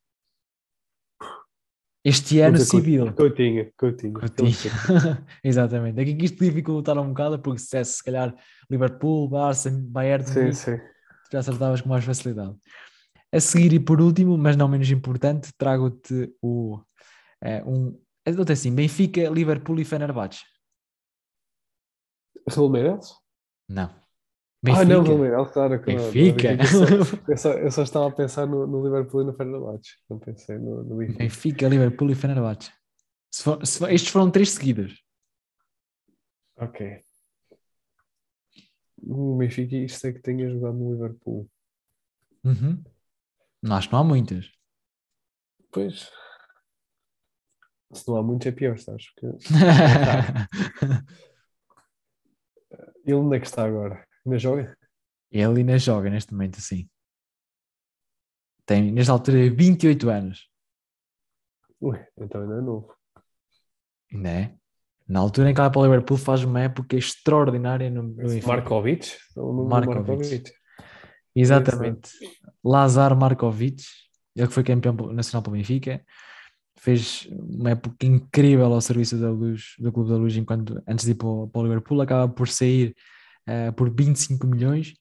Este 2.05 2.41
ano 2.41 2.59
civil. 2.59 3.13
Coutinho, 3.15 3.73
Coutinho. 3.79 4.13
Coutinho. 4.15 4.51
Exatamente. 5.43 6.01
Aqui 6.01 6.15
que 6.15 6.27
isto 6.27 6.45
dificultar 6.45 6.99
um 6.99 7.09
bocado, 7.09 7.39
porque 7.41 7.59
se 7.61 7.77
é 7.79 7.85
se 7.85 8.05
calhar 8.05 8.35
Liverpool, 8.71 9.29
Barça, 9.29 9.71
Bayern, 9.71 10.27
Sim, 10.27 10.53
sim. 10.53 10.79
já 11.33 11.39
acertavas 11.39 11.81
com 11.81 11.89
mais 11.89 12.05
facilidade. 12.05 12.55
A 13.33 13.41
seguir 13.41 13.73
e 13.73 13.81
por 13.81 14.03
último, 14.03 14.37
mas 14.37 14.55
não 14.55 14.69
menos 14.69 14.91
importante, 14.91 15.51
trago-te 15.57 16.31
o 16.43 16.79
eh, 17.45 17.63
um. 17.65 18.01
Eu 18.25 18.35
dou-te 18.37 18.53
assim: 18.53 18.75
Benfica, 18.75 19.29
Liverpool 19.29 19.79
e 19.81 19.85
Fenerbahçe. 19.85 20.43
Não. 23.69 23.85
Ah, 24.67 24.85
não, 24.85 25.03
Benfica. 25.03 25.03
Raul 25.03 25.19
Meireles, 25.19 25.51
claro. 25.53 25.83
claro. 25.83 26.13
Benfica. 26.13 26.49
Eu 26.55 26.67
só, 26.67 26.85
eu, 27.29 27.37
só, 27.37 27.53
eu 27.53 27.71
só 27.71 27.83
estava 27.83 28.09
a 28.09 28.11
pensar 28.13 28.47
no, 28.47 28.67
no 28.67 28.83
Liverpool 28.83 29.23
e 29.23 29.25
no 29.27 29.35
Fenerbahçe. 29.35 29.91
Não 30.09 30.19
pensei 30.19 30.59
no, 30.59 30.83
no 30.85 30.97
Benfica. 30.97 31.19
Benfica, 31.19 31.69
Liverpool 31.69 32.11
e 32.11 32.15
Fenerbahçe. 32.15 32.73
Se 33.31 33.43
for- 33.43 33.67
se 33.67 33.79
for- 33.79 33.91
estes 33.93 34.11
foram 34.11 34.31
três 34.31 34.51
seguidas. 34.51 34.93
Ok. 36.57 37.03
O 39.07 39.37
Benfica, 39.37 39.77
isto 39.77 40.07
é 40.07 40.13
que 40.13 40.21
tenha 40.21 40.49
jogado 40.49 40.79
no 40.79 40.93
Liverpool. 40.93 41.51
Uhum. 42.45 42.83
Não, 43.63 43.77
acho 43.77 43.89
que 43.89 43.93
não 43.93 44.01
há 44.01 44.05
muitas. 44.05 44.51
Pois. 45.71 46.11
Se 47.95 48.07
não 48.09 48.17
há 48.17 48.23
muitos 48.23 48.47
é 48.47 48.53
pior, 48.53 48.79
sabes? 48.79 49.07
Porque 49.15 49.39
ele 53.05 53.15
onde 53.15 53.37
é 53.37 53.41
que 53.41 53.47
está 53.47 53.65
agora? 53.65 54.05
Ainda 54.25 54.39
joga? 54.39 54.77
Ele 55.31 55.61
ainda 55.61 55.79
joga 55.79 56.11
neste 56.11 56.33
momento, 56.33 56.61
sim. 56.61 56.89
Tem, 58.67 58.91
nesta 58.91 59.13
altura, 59.13 59.51
28 59.51 60.09
anos. 60.09 60.49
Ui, 61.81 61.99
então 62.19 62.43
ainda 62.43 62.55
é 62.57 62.61
novo. 62.61 62.95
Ainda 64.13 64.31
é? 64.31 64.55
Na 65.07 65.21
altura 65.21 65.51
em 65.51 65.55
que 65.55 65.61
vai 65.61 65.71
para 65.71 65.81
o 65.81 65.85
Liverpool 65.85 66.17
faz 66.17 66.43
uma 66.45 66.63
época 66.63 66.97
extraordinária 66.97 67.91
no, 67.91 68.03
no 68.05 68.15
Benfica. 68.15 68.47
Markovic? 68.47 69.11
Ou 69.37 69.53
no- 69.53 69.65
no 69.65 69.69
Markovic. 69.69 70.09
Markovic. 70.09 70.53
Exatamente. 71.37 72.11
Lazar 72.65 73.15
Markovic, 73.15 73.83
ele 74.35 74.49
que 74.49 74.55
foi 74.55 74.65
campeão 74.65 74.95
nacional 75.13 75.43
pelo 75.43 75.57
Benfica, 75.57 76.03
fez 76.77 77.29
uma 77.31 77.71
época 77.71 78.05
incrível 78.05 78.73
ao 78.73 78.81
serviço 78.81 79.19
da 79.19 79.31
luz, 79.31 79.75
do 79.79 79.93
Clube 79.93 80.11
da 80.11 80.17
Luz, 80.17 80.37
enquanto 80.37 80.83
antes 80.87 81.05
de 81.05 81.13
ir 81.13 81.15
para 81.15 81.29
o, 81.29 81.49
para 81.49 81.61
o 81.61 81.65
Liverpool, 81.65 82.01
acaba 82.01 82.33
por 82.33 82.49
sair 82.49 82.95
eh, 83.47 83.71
por 83.73 83.91
25 83.91 84.47
milhões 84.47 84.95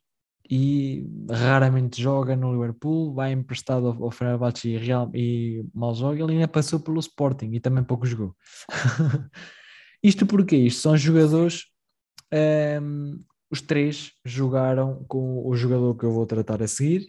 e 0.49 1.07
raramente 1.29 2.01
joga 2.01 2.36
no 2.36 2.51
Liverpool, 2.51 3.13
vai 3.13 3.31
emprestado 3.31 3.88
ao, 3.88 4.03
ao 4.03 4.12
Fenerbahçe 4.12 4.69
e, 4.69 4.77
Real, 4.77 5.09
e 5.13 5.65
mal 5.73 5.95
joga, 5.95 6.21
ele 6.21 6.33
ainda 6.33 6.47
passou 6.47 6.79
pelo 6.79 6.99
Sporting 6.99 7.51
e 7.53 7.59
também 7.59 7.83
pouco 7.83 8.05
jogou. 8.05 8.36
Isto 10.03 10.25
porque 10.25 10.57
isto 10.57 10.81
são 10.81 10.97
jogadores 10.97 11.67
ehm, 12.29 13.23
os 13.53 13.62
três 13.62 14.13
jogaram 14.25 15.05
com 15.07 15.47
o 15.47 15.55
jogador 15.55 15.95
que 15.95 16.03
eu 16.03 16.12
vou 16.12 16.25
tratar 16.25 16.63
a 16.63 16.67
seguir, 16.67 17.07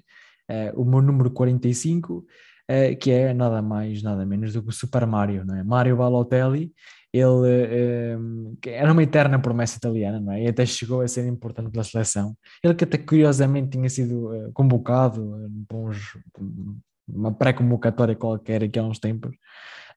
uh, 0.51 0.79
o 0.79 0.85
meu 0.85 1.01
número 1.01 1.31
45, 1.31 2.23
uh, 2.71 2.97
que 2.99 3.11
é 3.11 3.33
nada 3.35 3.63
mais, 3.63 4.03
nada 4.03 4.25
menos 4.25 4.53
do 4.53 4.63
que 4.63 4.69
o 4.69 4.73
Super 4.73 5.07
Mario, 5.07 5.45
não 5.45 5.57
é? 5.57 5.63
Mario 5.63 5.97
Balotelli, 5.97 6.73
ele 7.13 7.27
uh, 7.27 8.59
era 8.67 8.93
uma 8.93 9.03
eterna 9.03 9.39
promessa 9.39 9.77
italiana, 9.77 10.21
não 10.21 10.33
é? 10.33 10.45
E 10.45 10.49
até 10.49 10.67
chegou 10.67 11.01
a 11.01 11.09
ser 11.09 11.27
importante 11.27 11.71
pela 11.71 11.85
seleção. 11.85 12.37
Ele 12.63 12.75
que 12.75 12.85
até 12.85 12.99
curiosamente 12.99 13.71
tinha 13.71 13.89
sido 13.89 14.51
convocado 14.53 15.51
para 15.69 15.77
uns, 15.77 16.19
uma 17.09 17.33
pré-convocatória 17.33 18.17
qualquer 18.17 18.65
aqui 18.65 18.79
há 18.79 18.83
uns 18.83 18.99
tempos, 18.99 19.35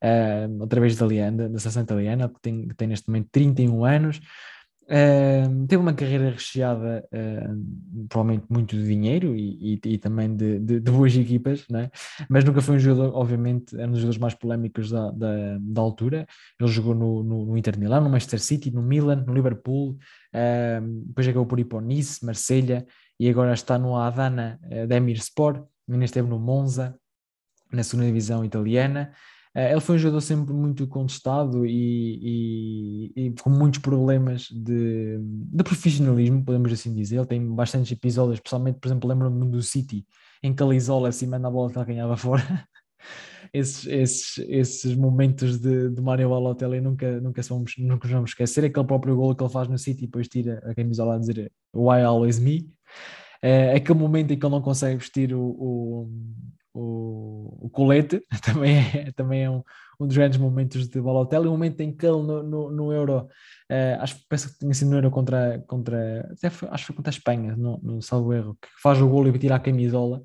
uh, 0.03 0.63
através 0.63 0.93
italiana, 0.93 1.49
da 1.49 1.59
seleção 1.59 1.83
italiana, 1.83 2.29
que 2.29 2.41
tem, 2.41 2.67
que 2.67 2.75
tem 2.75 2.87
neste 2.87 3.07
momento 3.07 3.29
31 3.31 3.85
anos, 3.85 4.19
Teve 5.67 5.81
uma 5.81 5.93
carreira 5.93 6.29
recheada, 6.29 7.05
uh, 7.11 8.07
provavelmente 8.07 8.45
muito 8.49 8.77
de 8.77 8.87
dinheiro 8.87 9.35
e, 9.35 9.73
e, 9.73 9.79
e 9.83 9.97
também 9.97 10.33
de, 10.33 10.59
de, 10.59 10.79
de, 10.79 10.91
boas 10.91 11.13
equipas, 11.13 11.65
né? 11.69 11.89
mas 12.29 12.45
nunca 12.45 12.61
foi 12.61 12.77
um 12.77 12.79
jogador, 12.79 13.13
obviamente, 13.13 13.75
um 13.75 13.91
dos 13.91 13.99
jogadores 13.99 14.17
mais 14.17 14.33
polémicos 14.33 14.89
da, 14.89 15.11
da, 15.11 15.57
da 15.59 15.81
altura. 15.81 16.25
Ele 16.57 16.69
jogou 16.69 16.95
no, 16.95 17.21
no, 17.21 17.45
no, 17.47 17.57
Inter 17.57 17.77
Milão, 17.77 18.01
no 18.01 18.09
Manchester 18.09 18.39
City, 18.39 18.71
no 18.71 18.81
Milan, 18.81 19.25
no 19.27 19.33
Liverpool, 19.33 19.97
uh, 20.33 21.05
depois 21.07 21.27
acabou 21.27 21.45
por 21.45 21.59
ir 21.59 21.65
para 21.65 21.79
o 21.79 21.81
Nice, 21.81 22.25
Marselha 22.25 22.85
e 23.19 23.29
agora 23.29 23.53
está 23.53 23.77
no 23.77 23.97
Adana 23.97 24.57
uh, 24.63 24.87
Demirspor, 24.87 25.65
ainda 25.89 26.05
esteve 26.05 26.29
no 26.29 26.39
Monza, 26.39 26.97
na 27.73 27.83
segunda 27.83 28.07
divisão 28.07 28.45
italiana. 28.45 29.11
Eh, 29.57 29.71
ele 29.71 29.81
foi 29.81 29.95
um 29.95 29.97
jogador 29.97 30.21
sempre 30.21 30.53
muito 30.53 30.85
contestado 30.85 31.65
e, 31.65 33.11
e, 33.15 33.25
e 33.25 33.31
com 33.41 33.49
muitos 33.49 33.79
problemas 33.79 34.43
de, 34.51 35.17
de, 35.19 35.63
profissionalismo, 35.63 36.45
podemos 36.45 36.71
assim 36.71 36.93
dizer. 36.93 37.17
Ele 37.17 37.25
tem 37.25 37.55
bastantes 37.55 37.91
episódios, 37.91 38.35
especialmente, 38.35 38.77
por 38.79 38.87
exemplo, 38.87 39.09
lembro-me 39.09 39.49
do 39.49 39.63
City, 39.63 40.05
em 40.43 40.53
que 40.53 40.61
ele 40.61 40.75
isola 40.75 41.09
assim, 41.09 41.25
manda 41.25 41.47
a 41.47 41.51
bola 41.51 41.71
que 41.71 41.79
ele 41.79 41.85
ganhava 41.85 42.15
fora. 42.17 42.67
esses, 43.51 43.87
esses, 43.87 44.37
esses 44.47 44.95
momentos 44.95 45.57
de, 45.57 45.89
de 45.89 46.01
Mario 46.03 46.29
Balotelli 46.29 46.79
nunca, 46.79 47.19
nunca, 47.19 47.41
vamos, 47.41 47.73
nunca 47.79 48.07
vamos 48.07 48.29
esquecer. 48.29 48.63
Aquele 48.63 48.85
próprio 48.85 49.15
gol 49.15 49.35
que 49.35 49.43
ele 49.43 49.51
faz 49.51 49.67
no 49.67 49.77
City 49.79 50.03
e 50.03 50.07
depois 50.07 50.27
tira 50.27 50.61
a 50.69 50.75
camisola 50.75 51.15
a 51.15 51.17
dizer 51.17 51.51
Why 51.73 52.03
always 52.03 52.37
me? 52.37 52.69
É, 53.41 53.73
aquele 53.73 53.97
momento 53.97 54.31
em 54.33 54.37
que 54.37 54.45
ele 54.45 54.53
não 54.53 54.61
consegue 54.61 54.97
vestir 54.97 55.33
o, 55.33 55.41
o 55.41 56.09
o, 56.77 57.65
o 57.65 57.69
colete 57.69 58.23
também 58.45 58.77
é, 58.77 59.11
também 59.11 59.43
é 59.43 59.49
um, 59.49 59.63
um 59.99 60.05
dos 60.05 60.15
grandes 60.15 60.37
momentos 60.37 60.87
de 60.87 61.01
Balotelli, 61.01 61.47
o 61.47 61.51
momento 61.51 61.81
em 61.81 61.91
que 61.91 62.05
ele 62.05 62.21
no, 62.21 62.43
no, 62.43 62.71
no 62.71 62.93
Euro, 62.93 63.23
uh, 63.23 64.01
acho 64.01 64.19
penso 64.29 64.53
que 64.53 64.59
tinha 64.59 64.73
sido 64.73 64.91
no 64.91 64.97
Euro 64.97 65.09
contra, 65.09 65.63
contra 65.67 66.29
foi, 66.51 66.69
acho 66.69 66.83
que 66.83 66.87
foi 66.87 66.95
contra 66.95 67.09
a 67.09 67.17
Espanha, 67.17 67.55
no, 67.55 67.79
no 67.79 68.01
salvo 68.01 68.31
erro, 68.31 68.57
que 68.61 68.67
faz 68.79 69.01
o 69.01 69.07
golo 69.07 69.27
e 69.27 69.39
tira 69.39 69.55
a 69.55 69.59
camisola 69.59 70.19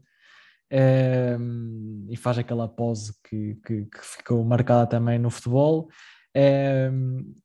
uh, 0.72 2.10
e 2.10 2.16
faz 2.16 2.36
aquela 2.38 2.68
pose 2.68 3.14
que, 3.24 3.58
que, 3.64 3.86
que, 3.86 3.98
ficou 4.00 4.44
marcada 4.44 4.86
também 4.86 5.18
no 5.18 5.30
futebol. 5.30 5.88
Uh, 6.36 7.41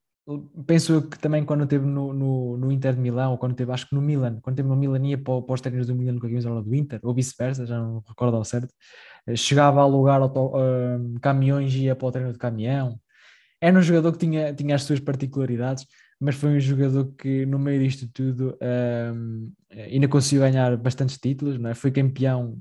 penso 0.66 0.92
eu 0.92 1.02
que 1.02 1.18
também 1.18 1.44
quando 1.44 1.64
esteve 1.64 1.86
no, 1.86 2.12
no, 2.12 2.56
no, 2.58 2.70
Inter 2.72 2.94
de 2.94 3.00
Milão, 3.00 3.32
ou 3.32 3.38
quando 3.38 3.52
esteve, 3.52 3.72
acho 3.72 3.88
que 3.88 3.94
no 3.94 4.02
Milan, 4.02 4.38
quando 4.42 4.54
esteve 4.54 4.68
no 4.68 4.76
Milan 4.76 5.06
ia 5.06 5.16
para, 5.16 5.40
para 5.40 5.54
os 5.54 5.60
treinos 5.60 5.86
do 5.86 5.94
Milan 5.94 6.18
com 6.18 6.26
a 6.26 6.28
camisola 6.28 6.62
do 6.62 6.74
Inter, 6.74 7.00
ou 7.02 7.14
vice-versa, 7.14 7.64
já 7.64 7.78
não 7.78 8.02
recordo 8.06 8.36
ao 8.36 8.44
certo, 8.44 8.72
eh, 9.26 9.36
chegava 9.36 9.80
a 9.80 9.84
alugar 9.84 10.20
auto, 10.20 10.48
uh, 10.56 11.20
caminhões 11.20 11.72
e 11.74 11.84
ia 11.84 11.96
para 11.96 12.08
o 12.08 12.12
treino 12.12 12.32
de 12.32 12.38
caminhão. 12.38 13.00
Era 13.60 13.78
um 13.78 13.82
jogador 13.82 14.12
que 14.12 14.18
tinha, 14.18 14.52
tinha 14.54 14.74
as 14.74 14.82
suas 14.82 15.00
particularidades, 15.00 15.86
mas 16.20 16.34
foi 16.34 16.56
um 16.56 16.60
jogador 16.60 17.12
que 17.16 17.46
no 17.46 17.58
meio 17.58 17.80
disto 17.82 18.08
tudo 18.12 18.50
uh, 18.56 19.52
ainda 19.72 20.08
conseguiu 20.08 20.42
ganhar 20.42 20.76
bastantes 20.76 21.16
títulos, 21.18 21.58
não 21.58 21.70
é? 21.70 21.74
foi 21.74 21.90
campeão, 21.90 22.58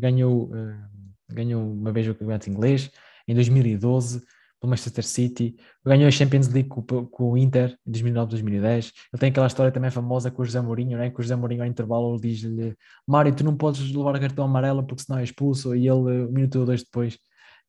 ganhou, 0.00 0.50
uh, 0.52 1.34
ganhou 1.34 1.72
uma 1.72 1.90
vez 1.90 2.06
o 2.06 2.14
campeonato 2.14 2.48
inglês 2.48 2.90
em 3.26 3.34
2012, 3.34 4.22
pelo 4.60 4.70
Manchester 4.70 5.04
City, 5.04 5.56
ganhou 5.84 6.08
a 6.08 6.10
Champions 6.10 6.48
League 6.48 6.68
com, 6.68 6.82
com 6.82 7.32
o 7.32 7.38
Inter 7.38 7.76
em 7.86 7.92
2009-2010. 7.92 8.92
Ele 9.12 9.20
tem 9.20 9.30
aquela 9.30 9.46
história 9.46 9.72
também 9.72 9.90
famosa 9.90 10.30
com 10.30 10.42
o 10.42 10.44
José 10.44 10.60
Mourinho, 10.60 10.98
né? 10.98 11.10
que 11.10 11.20
o 11.20 11.22
José 11.22 11.36
Mourinho 11.36 11.62
ao 11.62 11.68
intervalo 11.68 12.20
diz-lhe 12.20 12.74
Mário, 13.06 13.34
tu 13.34 13.44
não 13.44 13.56
podes 13.56 13.92
levar 13.92 14.18
cartão 14.20 14.44
amarelo 14.44 14.84
porque 14.84 15.02
senão 15.02 15.18
é 15.18 15.24
expulso, 15.24 15.74
e 15.74 15.88
ele, 15.88 16.26
um 16.26 16.32
minuto 16.32 16.58
ou 16.60 16.66
dois 16.66 16.82
depois 16.82 17.18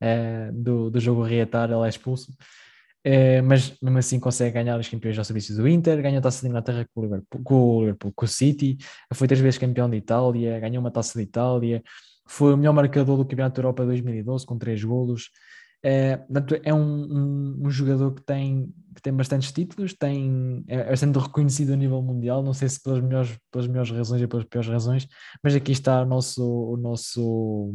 é, 0.01 0.51
do, 0.51 0.89
do 0.89 0.99
jogo 0.99 1.23
reatar, 1.23 1.71
ele 1.71 1.85
é 1.85 1.89
expulso. 1.89 2.33
É, 3.03 3.41
mas 3.41 3.77
mesmo 3.81 3.97
assim 3.97 4.19
consegue 4.19 4.51
ganhar 4.51 4.77
os 4.77 4.89
campeões 4.89 5.17
ao 5.17 5.23
serviço 5.23 5.55
do 5.55 5.67
Inter, 5.67 6.01
ganhou 6.01 6.19
a 6.19 6.21
taça 6.21 6.41
de 6.41 6.47
Inglaterra 6.49 6.85
com 6.93 6.99
o, 6.99 7.03
Liverpool, 7.03 7.43
com 7.43 7.55
o, 7.55 7.79
Liverpool, 7.81 8.13
com 8.13 8.25
o 8.25 8.27
City, 8.27 8.77
foi 9.13 9.27
três 9.27 9.39
vezes 9.39 9.57
campeão 9.57 9.89
de 9.89 9.97
Itália, 9.97 10.59
ganhou 10.59 10.81
uma 10.81 10.91
taça 10.91 11.17
de 11.17 11.23
Itália, 11.23 11.81
foi 12.27 12.53
o 12.53 12.57
melhor 12.57 12.73
marcador 12.73 13.17
do 13.17 13.25
Campeonato 13.25 13.55
da 13.55 13.61
Europa 13.61 13.85
2012 13.85 14.45
com 14.45 14.57
três 14.57 14.83
golos. 14.83 15.31
É, 15.81 16.19
é 16.63 16.73
um, 16.73 16.81
um, 16.81 17.67
um, 17.67 17.71
jogador 17.71 18.13
que 18.13 18.21
tem, 18.21 18.73
que 18.93 19.01
tem 19.01 19.13
bastantes 19.13 19.51
títulos, 19.51 19.93
tem, 19.93 20.63
é, 20.67 20.89
bastante 20.89 21.17
reconhecido 21.17 21.71
a 21.71 21.75
nível 21.77 22.01
mundial, 22.01 22.43
não 22.43 22.53
sei 22.53 22.67
se 22.67 22.83
pelas 22.83 23.01
melhores, 23.01 23.37
pelas 23.49 23.67
melhores 23.67 23.89
razões 23.89 24.21
ou 24.21 24.27
pelas 24.27 24.45
piores 24.45 24.69
razões, 24.69 25.07
mas 25.41 25.55
aqui 25.55 25.71
está 25.71 26.01
o 26.01 26.05
nosso, 26.05 26.43
o 26.43 26.75
nosso, 26.75 27.73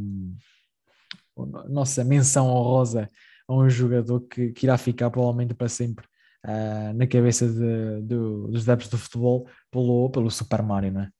a 1.39 1.69
nossa 1.69 2.05
menção 2.05 2.47
honrosa 2.47 3.09
a 3.49 3.55
um 3.55 3.69
jogador 3.71 4.21
que, 4.21 4.53
que 4.53 4.67
irá 4.67 4.77
ficar 4.77 5.11
provavelmente 5.11 5.55
para 5.55 5.69
sempre 5.69 6.07
uh, 6.45 6.93
na 6.95 7.07
cabeça 7.07 7.49
de, 7.49 8.03
de, 8.03 8.17
dos 8.17 8.69
adeptos 8.69 8.91
do 8.91 8.99
futebol 8.99 9.49
pelo, 9.71 10.11
pelo 10.11 10.31
Super 10.31 10.63
Mario, 10.63 10.93
não 10.93 11.01
é? 11.03 11.11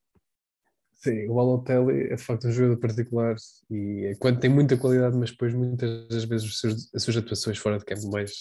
Sim, 1.05 1.29
o 1.29 1.35
Balotelli 1.35 2.11
é 2.11 2.15
de 2.15 2.23
facto 2.23 2.47
um 2.47 2.51
jogador 2.51 2.77
particular 2.77 3.35
e 3.69 4.07
é 4.07 4.15
quando 4.15 4.39
tem 4.39 4.49
muita 4.49 4.75
qualidade, 4.75 5.15
mas 5.15 5.29
depois 5.29 5.53
muitas 5.53 6.07
das 6.07 6.23
vezes 6.23 6.49
as 6.95 7.03
suas 7.03 7.17
atuações 7.17 7.59
fora 7.59 7.77
de 7.77 7.85
campo 7.85 8.09
mais 8.09 8.31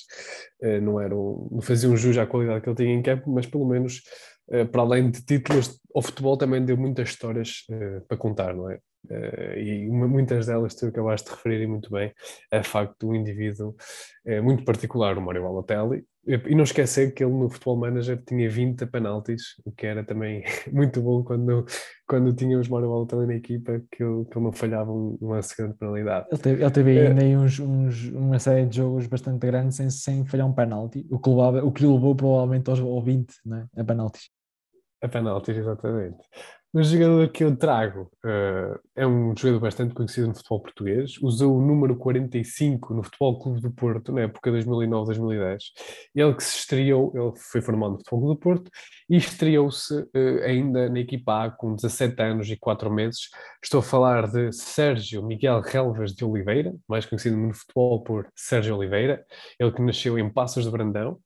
uh, 0.62 0.80
não 0.80 0.98
eram, 0.98 1.46
não 1.52 1.60
faziam 1.60 1.94
jus 1.94 2.16
à 2.16 2.26
qualidade 2.26 2.62
que 2.62 2.70
ele 2.70 2.76
tinha 2.76 2.94
em 2.94 3.02
campo, 3.02 3.30
mas 3.30 3.44
pelo 3.44 3.68
menos 3.68 4.00
uh, 4.48 4.66
para 4.66 4.80
além 4.80 5.10
de 5.10 5.22
títulos, 5.22 5.78
o 5.94 6.00
futebol 6.00 6.38
também 6.38 6.64
deu 6.64 6.78
muitas 6.78 7.10
histórias 7.10 7.66
uh, 7.68 8.00
para 8.08 8.16
contar, 8.16 8.54
não 8.54 8.70
é? 8.70 8.78
e 9.58 9.86
uma, 9.86 10.08
muitas 10.08 10.46
delas 10.46 10.74
tu 10.74 10.86
acabaste 10.86 11.28
de 11.28 11.36
referir 11.36 11.66
muito 11.66 11.90
bem, 11.90 12.14
é 12.50 12.60
de 12.60 12.66
facto 12.66 13.10
um 13.10 13.14
indivíduo 13.14 13.76
muito 14.42 14.64
particular, 14.64 15.18
o 15.18 15.20
Mário 15.20 15.42
Balotelli, 15.42 16.02
e 16.26 16.54
não 16.54 16.64
esquecer 16.64 17.12
que 17.12 17.22
ele 17.22 17.32
no 17.32 17.48
Futebol 17.50 17.76
Manager 17.76 18.22
tinha 18.26 18.48
20 18.48 18.86
penaltis, 18.86 19.60
o 19.64 19.70
que 19.70 19.86
era 19.86 20.02
também 20.02 20.42
muito 20.72 21.02
bom 21.02 21.22
quando, 21.22 21.66
quando 22.06 22.34
tínhamos 22.34 22.68
Mário 22.68 22.88
Balotelli 22.88 23.26
na 23.26 23.34
equipa, 23.34 23.82
que 23.90 24.02
ele, 24.02 24.24
que 24.24 24.38
ele 24.38 24.44
não 24.44 24.52
falhava 24.52 24.90
uma 24.92 25.42
segunda 25.42 25.74
penalidade. 25.74 26.26
Ele 26.30 26.40
teve, 26.40 26.62
ele 26.62 26.70
teve 26.70 26.98
é. 26.98 27.06
ainda 27.08 27.22
uns, 27.38 27.58
uns, 27.58 28.10
uma 28.10 28.38
série 28.38 28.66
de 28.66 28.78
jogos 28.78 29.06
bastante 29.06 29.46
grandes 29.46 29.76
sem, 29.76 29.90
sem 29.90 30.24
falhar 30.24 30.46
um 30.46 30.54
penalti, 30.54 31.06
o 31.10 31.18
que, 31.18 31.28
levava, 31.28 31.64
o 31.64 31.70
que 31.70 31.84
levou 31.84 32.14
provavelmente 32.14 32.70
aos, 32.70 32.80
aos 32.80 33.04
20 33.04 33.34
né, 33.44 33.66
a 33.76 33.84
penaltis. 33.84 34.30
A 35.02 35.08
penaltis, 35.08 35.56
exatamente. 35.56 36.18
O 36.76 36.82
jogador 36.82 37.28
que 37.28 37.44
eu 37.44 37.54
trago 37.54 38.10
uh, 38.24 38.76
é 38.96 39.06
um 39.06 39.32
jogador 39.36 39.60
bastante 39.60 39.94
conhecido 39.94 40.26
no 40.26 40.34
futebol 40.34 40.60
português, 40.60 41.12
usou 41.22 41.56
o 41.56 41.64
número 41.64 41.94
45 41.94 42.92
no 42.94 43.04
Futebol 43.04 43.38
Clube 43.38 43.60
do 43.60 43.70
Porto, 43.70 44.10
na 44.10 44.22
época 44.22 44.50
2009-2010. 44.50 45.58
Ele 46.12 46.34
que 46.34 46.42
se 46.42 46.58
estreou, 46.58 47.12
ele 47.14 47.32
foi 47.36 47.60
formado 47.60 47.92
no 47.92 47.98
Futebol 47.98 48.18
Clube 48.18 48.34
do 48.34 48.40
Porto 48.40 48.70
e 49.08 49.16
estreou-se 49.16 49.94
uh, 49.94 50.42
ainda 50.44 50.88
na 50.88 50.98
equipa 50.98 51.44
A 51.44 51.50
com 51.52 51.76
17 51.76 52.20
anos 52.20 52.50
e 52.50 52.56
4 52.56 52.90
meses. 52.90 53.28
Estou 53.62 53.78
a 53.78 53.82
falar 53.84 54.26
de 54.28 54.50
Sérgio 54.50 55.24
Miguel 55.24 55.60
Relvas 55.60 56.12
de 56.12 56.24
Oliveira, 56.24 56.74
mais 56.88 57.06
conhecido 57.06 57.36
no 57.36 57.54
futebol 57.54 58.02
por 58.02 58.26
Sérgio 58.34 58.76
Oliveira, 58.76 59.24
ele 59.60 59.70
que 59.70 59.80
nasceu 59.80 60.18
em 60.18 60.28
Passos 60.28 60.64
de 60.64 60.72
Brandão. 60.72 61.20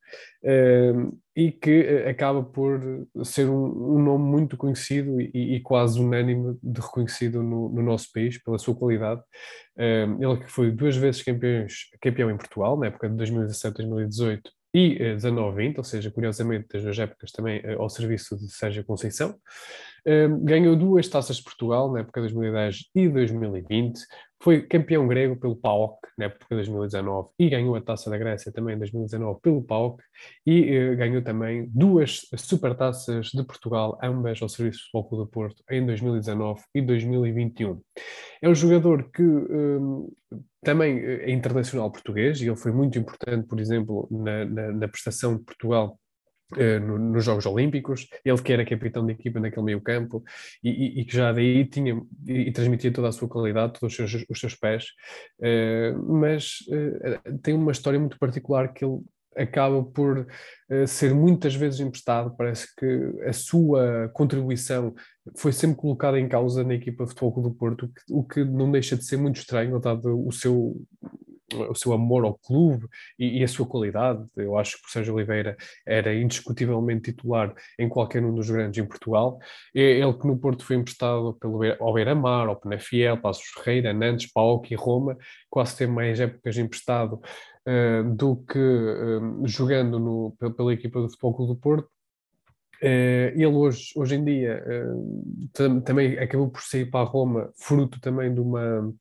E 1.37 1.53
que 1.53 1.81
uh, 1.81 2.09
acaba 2.09 2.42
por 2.42 2.81
ser 3.25 3.49
um, 3.49 3.97
um 3.97 4.03
nome 4.03 4.25
muito 4.25 4.57
conhecido 4.57 5.21
e, 5.21 5.57
e, 5.57 5.61
quase 5.61 6.01
unânime 6.01 6.59
de 6.62 6.81
reconhecido 6.81 7.42
no, 7.42 7.68
no, 7.68 7.83
nosso 7.83 8.11
país 8.12 8.42
pela 8.42 8.59
sua 8.59 8.75
qualidade. 8.75 9.21
Ele 9.77 10.37
que 10.38 10.51
foi 10.51 10.73
duas 10.73 10.97
vezes 10.97 11.23
campeões, 11.23 11.85
campeão 12.01 12.31
em 12.31 12.37
Portugal, 12.37 12.79
na 12.79 12.87
época 12.87 13.09
de 13.09 13.14
2017-2018 13.25 14.40
e 14.75 14.99
19-20, 14.99 15.79
ou 15.79 15.85
seja, 15.85 16.11
curiosamente, 16.11 16.66
das 16.73 16.83
duas 16.83 16.99
épocas 16.99 17.31
também 17.31 17.62
ao 17.79 17.88
serviço 17.88 18.37
de 18.37 18.51
Sérgio 18.53 18.85
Conceição. 18.85 19.37
ganhou 20.42 20.75
duas 20.75 21.09
taças 21.09 21.37
de 21.37 21.44
Portugal 21.44 21.92
na 21.92 22.01
época 22.01 22.21
de 22.21 22.35
2010 22.35 22.90
e 22.94 23.09
2020, 23.09 24.01
foi 24.40 24.62
campeão 24.62 25.07
grego 25.07 25.37
pelo 25.37 25.57
PAOK 25.57 25.98
na 26.16 26.27
época 26.27 26.46
de 26.51 26.57
2019 26.57 27.29
e 27.38 27.48
ganhou 27.48 27.74
a 27.74 27.81
Taça 27.81 28.09
da 28.09 28.16
Grécia 28.16 28.53
também 28.53 28.77
em 28.77 28.79
2019 28.79 29.40
pelo 29.40 29.62
PAOK 29.62 30.03
e 30.46 30.79
uh, 30.79 30.96
ganhou 30.96 31.22
também 31.22 31.68
duas 31.68 32.27
supertaças 32.37 33.27
de 33.27 33.42
Portugal, 33.44 33.98
ambas 34.03 34.40
ao 34.40 34.48
Serviço 34.48 34.88
Futebol 34.92 35.24
do 35.24 35.31
Porto, 35.31 35.62
em 35.70 35.85
2019 35.85 36.62
e 36.74 36.81
2021. 36.81 37.81
É 38.40 38.48
um 38.48 38.55
jogador 38.55 39.11
que 39.11 39.22
um, 39.22 40.09
também 40.62 40.98
eh, 40.98 41.31
é 41.31 41.31
internacional 41.31 41.90
português 41.90 42.40
e 42.40 42.46
ele 42.46 42.57
foi 42.57 42.72
muito 42.72 42.98
importante, 42.98 43.46
por 43.46 43.61
exemplo, 43.61 44.09
na, 44.11 44.44
na, 44.44 44.72
na 44.72 44.88
prestação 44.88 45.37
de 45.37 45.44
Portugal 45.44 45.98
Uh, 46.57 46.81
no, 46.81 46.99
nos 46.99 47.25
Jogos 47.25 47.45
Olímpicos, 47.45 48.09
ele 48.25 48.41
que 48.41 48.53
era 48.53 48.65
capitão 48.65 49.05
de 49.05 49.13
equipa 49.13 49.39
naquele 49.39 49.67
meio 49.67 49.83
campo 49.83 50.25
e, 50.65 51.05
que 51.05 51.15
já 51.15 51.31
daí 51.31 51.67
tinha 51.67 52.03
e, 52.27 52.49
e, 52.49 52.53
transmitia 52.53 52.91
toda 52.91 53.09
a 53.09 53.13
sua 53.13 53.29
qualidade, 53.29 53.75
todos 53.75 53.99
os 53.99 54.11
seus, 54.11 54.25
os 54.31 54.41
seus 54.41 54.55
pés, 54.55 54.87
uh, 55.41 56.03
mas 56.11 56.61
uh, 56.69 57.39
tem 57.43 57.53
uma 57.53 57.71
história 57.71 58.01
muito 58.01 58.19
particular 58.19 58.73
que 58.73 58.83
ele 58.83 58.99
acaba 59.37 59.85
por 59.85 60.27
ser 60.89 61.15
muitas 61.15 61.55
vezes 61.55 61.79
emprestado. 61.79 62.35
Parece 62.37 62.67
que 62.75 63.23
a 63.25 63.33
sua 63.33 64.11
contribuição 64.13 64.93
foi 65.37 65.53
sempre 65.53 65.77
colocada 65.77 66.19
em 66.19 66.29
causa 66.29 66.65
na 66.65 66.75
equipa 66.75 67.05
de 67.05 67.11
futebol 67.11 67.43
do 67.43 67.55
Porto, 67.55 67.89
o 68.11 68.25
que 68.25 68.43
não 68.45 68.69
deixa 68.69 68.97
de 68.97 69.05
ser 69.05 69.17
muito 69.17 69.37
estranho, 69.37 69.79
dado 69.79 70.27
o 70.27 70.33
seu 70.33 70.75
o 71.55 71.75
seu 71.75 71.93
amor 71.93 72.25
ao 72.25 72.35
clube 72.35 72.87
e, 73.19 73.39
e, 73.39 73.45
a 73.45 73.49
sua 73.49 73.67
qualidade. 73.67 74.25
Eu 74.37 74.57
acho 74.59 74.77
que 74.81 74.89
o 74.89 74.91
Sérgio 74.91 75.15
Oliveira 75.15 75.57
era 75.87 76.15
indiscutivelmente 76.15 77.13
titular 77.13 77.55
em 77.79 77.89
qualquer 77.89 78.23
um 78.23 78.35
dos 78.35 78.51
grandes 78.51 78.83
em 78.83 78.87
Portugal. 78.87 79.39
Ele 79.75 80.13
que 80.13 80.27
no 80.27 80.39
Porto 80.39 80.65
foi 80.65 80.77
emprestado 80.77 81.35
pelo, 81.41 81.61
ao 81.81 81.93
Beira-Mar, 81.93 82.49
ao 82.49 82.57
Penafiel, 82.57 83.21
Passos 83.21 83.47
Ferreira, 83.55 83.93
Nantes, 83.93 84.31
Paok 84.31 84.73
e 84.73 84.77
Roma, 84.77 85.17
quase 85.51 85.77
teve 85.77 85.93
mais 85.93 86.21
épocas 86.21 86.57
emprestado 86.59 87.15
uh, 87.15 88.15
do 88.15 88.37
que 88.37 88.59
uh, 88.59 89.47
jogando 89.47 89.99
no, 89.99 90.37
pela 90.57 90.73
equipa 90.73 91.01
do 91.01 91.09
Futebol 91.09 91.35
Clube 91.35 91.53
do 91.55 91.61
Porto. 91.61 91.89
Uh, 92.81 93.35
ele 93.35 93.47
hoje, 93.47 93.93
hoje 93.97 94.15
em 94.15 94.25
dia 94.25 94.63
tam, 95.53 95.81
também 95.81 96.17
acabou 96.19 96.49
por 96.49 96.63
sair 96.63 96.87
para 96.87 97.01
a 97.01 97.09
Roma, 97.09 97.51
fruto 97.57 98.01
também 98.01 98.33
de 98.33 98.41
uma, 98.41 98.95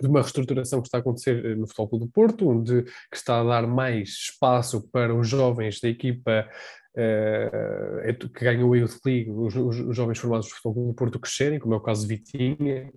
de 0.00 0.06
uma 0.06 0.20
reestruturação 0.20 0.80
que 0.80 0.88
está 0.88 0.98
a 0.98 1.00
acontecer 1.00 1.56
no 1.56 1.66
Futebol 1.66 1.88
Clube 1.88 2.04
do 2.06 2.10
Porto, 2.10 2.48
onde 2.48 2.82
que 2.82 3.16
está 3.16 3.40
a 3.40 3.44
dar 3.44 3.66
mais 3.66 4.08
espaço 4.08 4.88
para 4.90 5.14
os 5.14 5.28
jovens 5.28 5.80
da 5.80 5.88
equipa 5.88 6.48
uh, 6.94 8.28
que 8.30 8.44
ganham 8.44 8.68
o 8.68 8.76
Youth 8.76 8.98
League, 9.04 9.30
os, 9.30 9.54
os, 9.56 9.96
jovens 9.96 10.18
formados 10.18 10.46
do 10.46 10.54
Futebol 10.54 10.74
Clube 10.74 10.88
do 10.88 10.94
Porto 10.94 11.20
crescerem, 11.20 11.58
como 11.58 11.74
é 11.74 11.76
o 11.76 11.82
caso 11.82 12.06
de 12.06 12.14
Vitinha, 12.14 12.90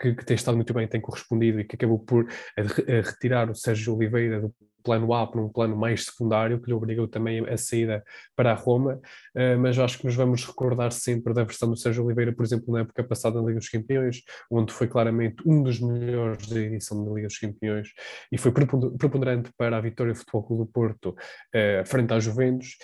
que, 0.00 0.14
que, 0.14 0.24
tem 0.24 0.34
estado 0.34 0.56
muito 0.56 0.74
bem, 0.74 0.88
tem 0.88 1.00
correspondido 1.00 1.60
e 1.60 1.64
que 1.64 1.76
acabou 1.76 1.98
por 1.98 2.26
a, 2.56 2.60
a 2.60 3.00
retirar 3.02 3.50
o 3.50 3.54
Sérgio 3.54 3.94
Oliveira 3.94 4.40
do 4.40 4.54
plano 4.84 5.12
A 5.14 5.26
para 5.26 5.40
um 5.40 5.48
plano 5.48 5.74
mais 5.74 6.04
secundário, 6.04 6.60
que 6.60 6.68
lhe 6.68 6.74
obrigou 6.74 7.08
também 7.08 7.44
a 7.48 7.56
saída 7.56 8.04
para 8.36 8.52
a 8.52 8.54
Roma, 8.54 9.00
uh, 9.34 9.58
mas 9.58 9.78
acho 9.78 9.98
que 9.98 10.04
nos 10.04 10.14
vamos 10.14 10.44
recordar 10.44 10.92
sempre 10.92 11.32
da 11.32 11.42
versão 11.42 11.70
do 11.70 11.76
Sérgio 11.76 12.04
Oliveira, 12.04 12.32
por 12.32 12.44
exemplo, 12.44 12.72
na 12.72 12.80
época 12.80 13.02
passada 13.02 13.40
na 13.40 13.46
Liga 13.46 13.58
dos 13.58 13.68
Campeões, 13.68 14.22
onde 14.50 14.72
foi 14.72 14.86
claramente 14.86 15.36
um 15.46 15.62
dos 15.62 15.80
melhores 15.80 16.46
da 16.46 16.60
edição 16.60 17.04
da 17.04 17.12
Liga 17.12 17.26
dos 17.26 17.38
Campeões 17.38 17.88
e 18.30 18.38
foi 18.38 18.52
preponderante 18.52 19.50
para 19.56 19.78
a 19.78 19.80
vitória 19.80 20.12
do 20.12 20.18
Futebol 20.18 20.42
Clube 20.42 20.64
do 20.64 20.70
Porto 20.70 21.10
uh, 21.10 21.86
frente 21.86 22.12
à 22.12 22.20
Juventus. 22.20 22.76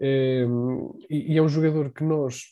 Uh, 0.00 0.96
e, 1.10 1.36
é 1.36 1.42
um 1.42 1.48
jogador 1.48 1.92
que 1.92 2.04
nós, 2.04 2.42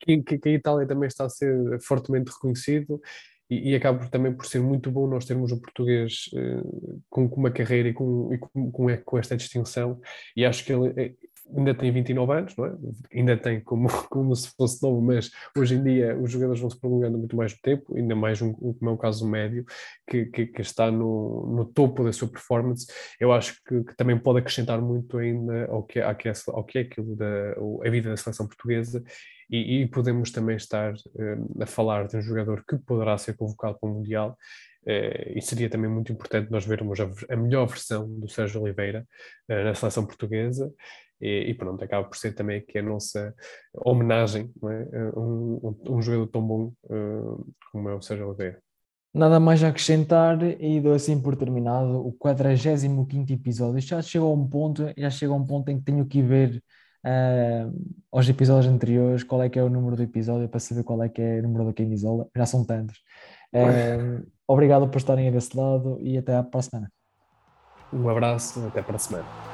que, 0.00 0.22
que 0.22 0.48
a 0.48 0.52
Itália 0.52 0.86
também 0.86 1.06
está 1.06 1.24
a 1.24 1.30
ser 1.30 1.80
fortemente 1.80 2.30
reconhecido 2.30 3.00
e, 3.50 3.70
e 3.70 3.74
acaba 3.74 4.06
também 4.06 4.32
por 4.32 4.46
ser 4.46 4.60
muito 4.60 4.90
bom 4.90 5.06
nós 5.08 5.24
termos 5.24 5.50
um 5.50 5.58
português 5.58 6.30
uh, 6.32 7.02
com, 7.10 7.28
com, 7.28 7.40
uma 7.40 7.50
carreira 7.50 7.88
e, 7.88 7.92
com, 7.92 8.32
e 8.32 8.38
com, 8.38 8.70
com, 8.70 8.96
com, 8.98 9.18
esta 9.18 9.36
distinção, 9.36 10.00
e 10.36 10.44
acho 10.44 10.64
que 10.64 10.72
ele 10.72 10.94
eh, 10.96 11.14
ainda 11.56 11.74
tem 11.74 11.90
29 11.90 12.32
anos, 12.32 12.56
não 12.56 12.66
é? 12.66 12.72
ainda 13.12 13.36
tem 13.36 13.60
como, 13.60 13.88
como 14.08 14.34
se 14.36 14.50
fosse 14.56 14.80
novo, 14.82 15.02
mas 15.02 15.30
hoje 15.56 15.74
em 15.74 15.82
dia 15.82 16.16
os 16.16 16.30
jogadores 16.30 16.60
vão 16.60 16.70
se 16.70 16.78
prolongando 16.78 17.18
muito 17.18 17.36
mais 17.36 17.52
no 17.52 17.58
tempo, 17.60 17.96
ainda 17.96 18.14
mais 18.14 18.40
um, 18.40 18.52
como 18.52 18.90
é 18.90 18.92
o 18.92 18.98
caso 18.98 19.28
médio, 19.28 19.64
que, 20.08 20.26
que, 20.26 20.46
que, 20.46 20.62
está 20.62 20.90
no, 20.90 21.46
no 21.54 21.64
topo 21.64 22.04
da 22.04 22.12
sua 22.12 22.28
performance, 22.28 22.86
eu 23.18 23.32
acho 23.32 23.60
que, 23.66 23.82
que 23.82 23.96
também 23.96 24.16
pode 24.16 24.38
acrescentar 24.38 24.80
muito 24.80 25.18
ainda 25.18 25.66
ao 25.66 25.82
que, 25.82 26.00
ao 26.00 26.14
que, 26.14 26.28
é, 26.28 26.32
ao 26.48 26.64
que 26.64 26.78
é 26.78 26.82
aquilo 26.82 27.16
da 27.16 27.54
a 27.84 27.90
vida 27.90 28.10
da 28.10 28.16
seleção 28.16 28.46
portuguesa 28.46 29.02
e, 29.50 29.82
e 29.82 29.86
podemos 29.88 30.30
também 30.30 30.56
estar 30.56 30.94
uh, 30.94 31.62
a 31.62 31.66
falar 31.66 32.06
de 32.06 32.16
um 32.16 32.22
jogador 32.22 32.64
que 32.66 32.78
poderá 32.78 33.18
ser 33.18 33.36
convocado 33.36 33.78
para 33.78 33.88
o 33.88 33.92
Mundial. 33.92 34.36
Uh, 34.86 35.36
e 35.36 35.42
seria 35.42 35.68
também 35.68 35.90
muito 35.90 36.12
importante 36.12 36.50
nós 36.50 36.64
vermos 36.64 36.98
a, 37.00 37.10
a 37.28 37.36
melhor 37.36 37.66
versão 37.66 38.08
do 38.08 38.28
Sérgio 38.28 38.62
Oliveira 38.62 39.06
uh, 39.50 39.64
na 39.64 39.74
seleção 39.74 40.06
portuguesa. 40.06 40.72
E, 41.20 41.50
e, 41.50 41.54
pronto, 41.54 41.82
acaba 41.84 42.08
por 42.08 42.16
ser 42.16 42.32
também 42.32 42.58
aqui 42.58 42.78
a 42.78 42.82
nossa 42.82 43.34
homenagem 43.74 44.50
é? 44.64 45.18
um, 45.18 45.60
um, 45.62 45.96
um, 45.96 46.00
jogador 46.00 46.28
tão 46.28 46.40
bom 46.40 46.72
como 47.70 47.90
é 47.90 47.94
o 47.94 48.00
Sérgio 48.00 48.28
Oliveira. 48.28 48.58
Nada 49.12 49.38
mais 49.38 49.62
a 49.62 49.68
acrescentar 49.68 50.38
e 50.42 50.80
dou 50.80 50.94
assim 50.94 51.20
por 51.20 51.36
terminado 51.36 52.06
o 52.06 52.12
45 52.12 53.06
episódio. 53.28 53.80
Já 53.82 54.00
chegou 54.00 54.30
a 54.30 54.34
um 54.34 54.48
ponto, 54.48 54.84
já 54.96 55.10
chegou 55.10 55.36
a 55.36 55.38
um 55.38 55.46
ponto 55.46 55.68
em 55.68 55.78
que 55.78 55.84
tenho 55.84 56.06
que 56.06 56.22
ver 56.22 56.62
uh, 57.04 57.96
aos 58.12 58.28
episódios 58.28 58.72
anteriores, 58.72 59.22
qual 59.22 59.42
é 59.42 59.48
que 59.48 59.58
é 59.58 59.62
o 59.62 59.68
número 59.68 59.96
do 59.96 60.02
episódio 60.02 60.48
para 60.48 60.60
saber 60.60 60.84
qual 60.84 61.02
é 61.02 61.08
que 61.08 61.20
é 61.20 61.38
o 61.38 61.42
número 61.42 61.66
da 61.66 61.72
camisola, 61.72 62.28
já 62.34 62.46
são 62.46 62.64
tantos. 62.64 62.98
Uh, 63.54 64.26
obrigado 64.46 64.88
por 64.88 64.98
estarem 64.98 65.30
desse 65.30 65.56
lado 65.56 65.98
e 66.00 66.16
até 66.18 66.42
para 66.42 66.60
a 66.60 66.62
semana. 66.62 66.92
Um 67.92 68.08
abraço, 68.08 68.64
até 68.66 68.82
para 68.82 68.96
a 68.96 68.98
semana. 68.98 69.49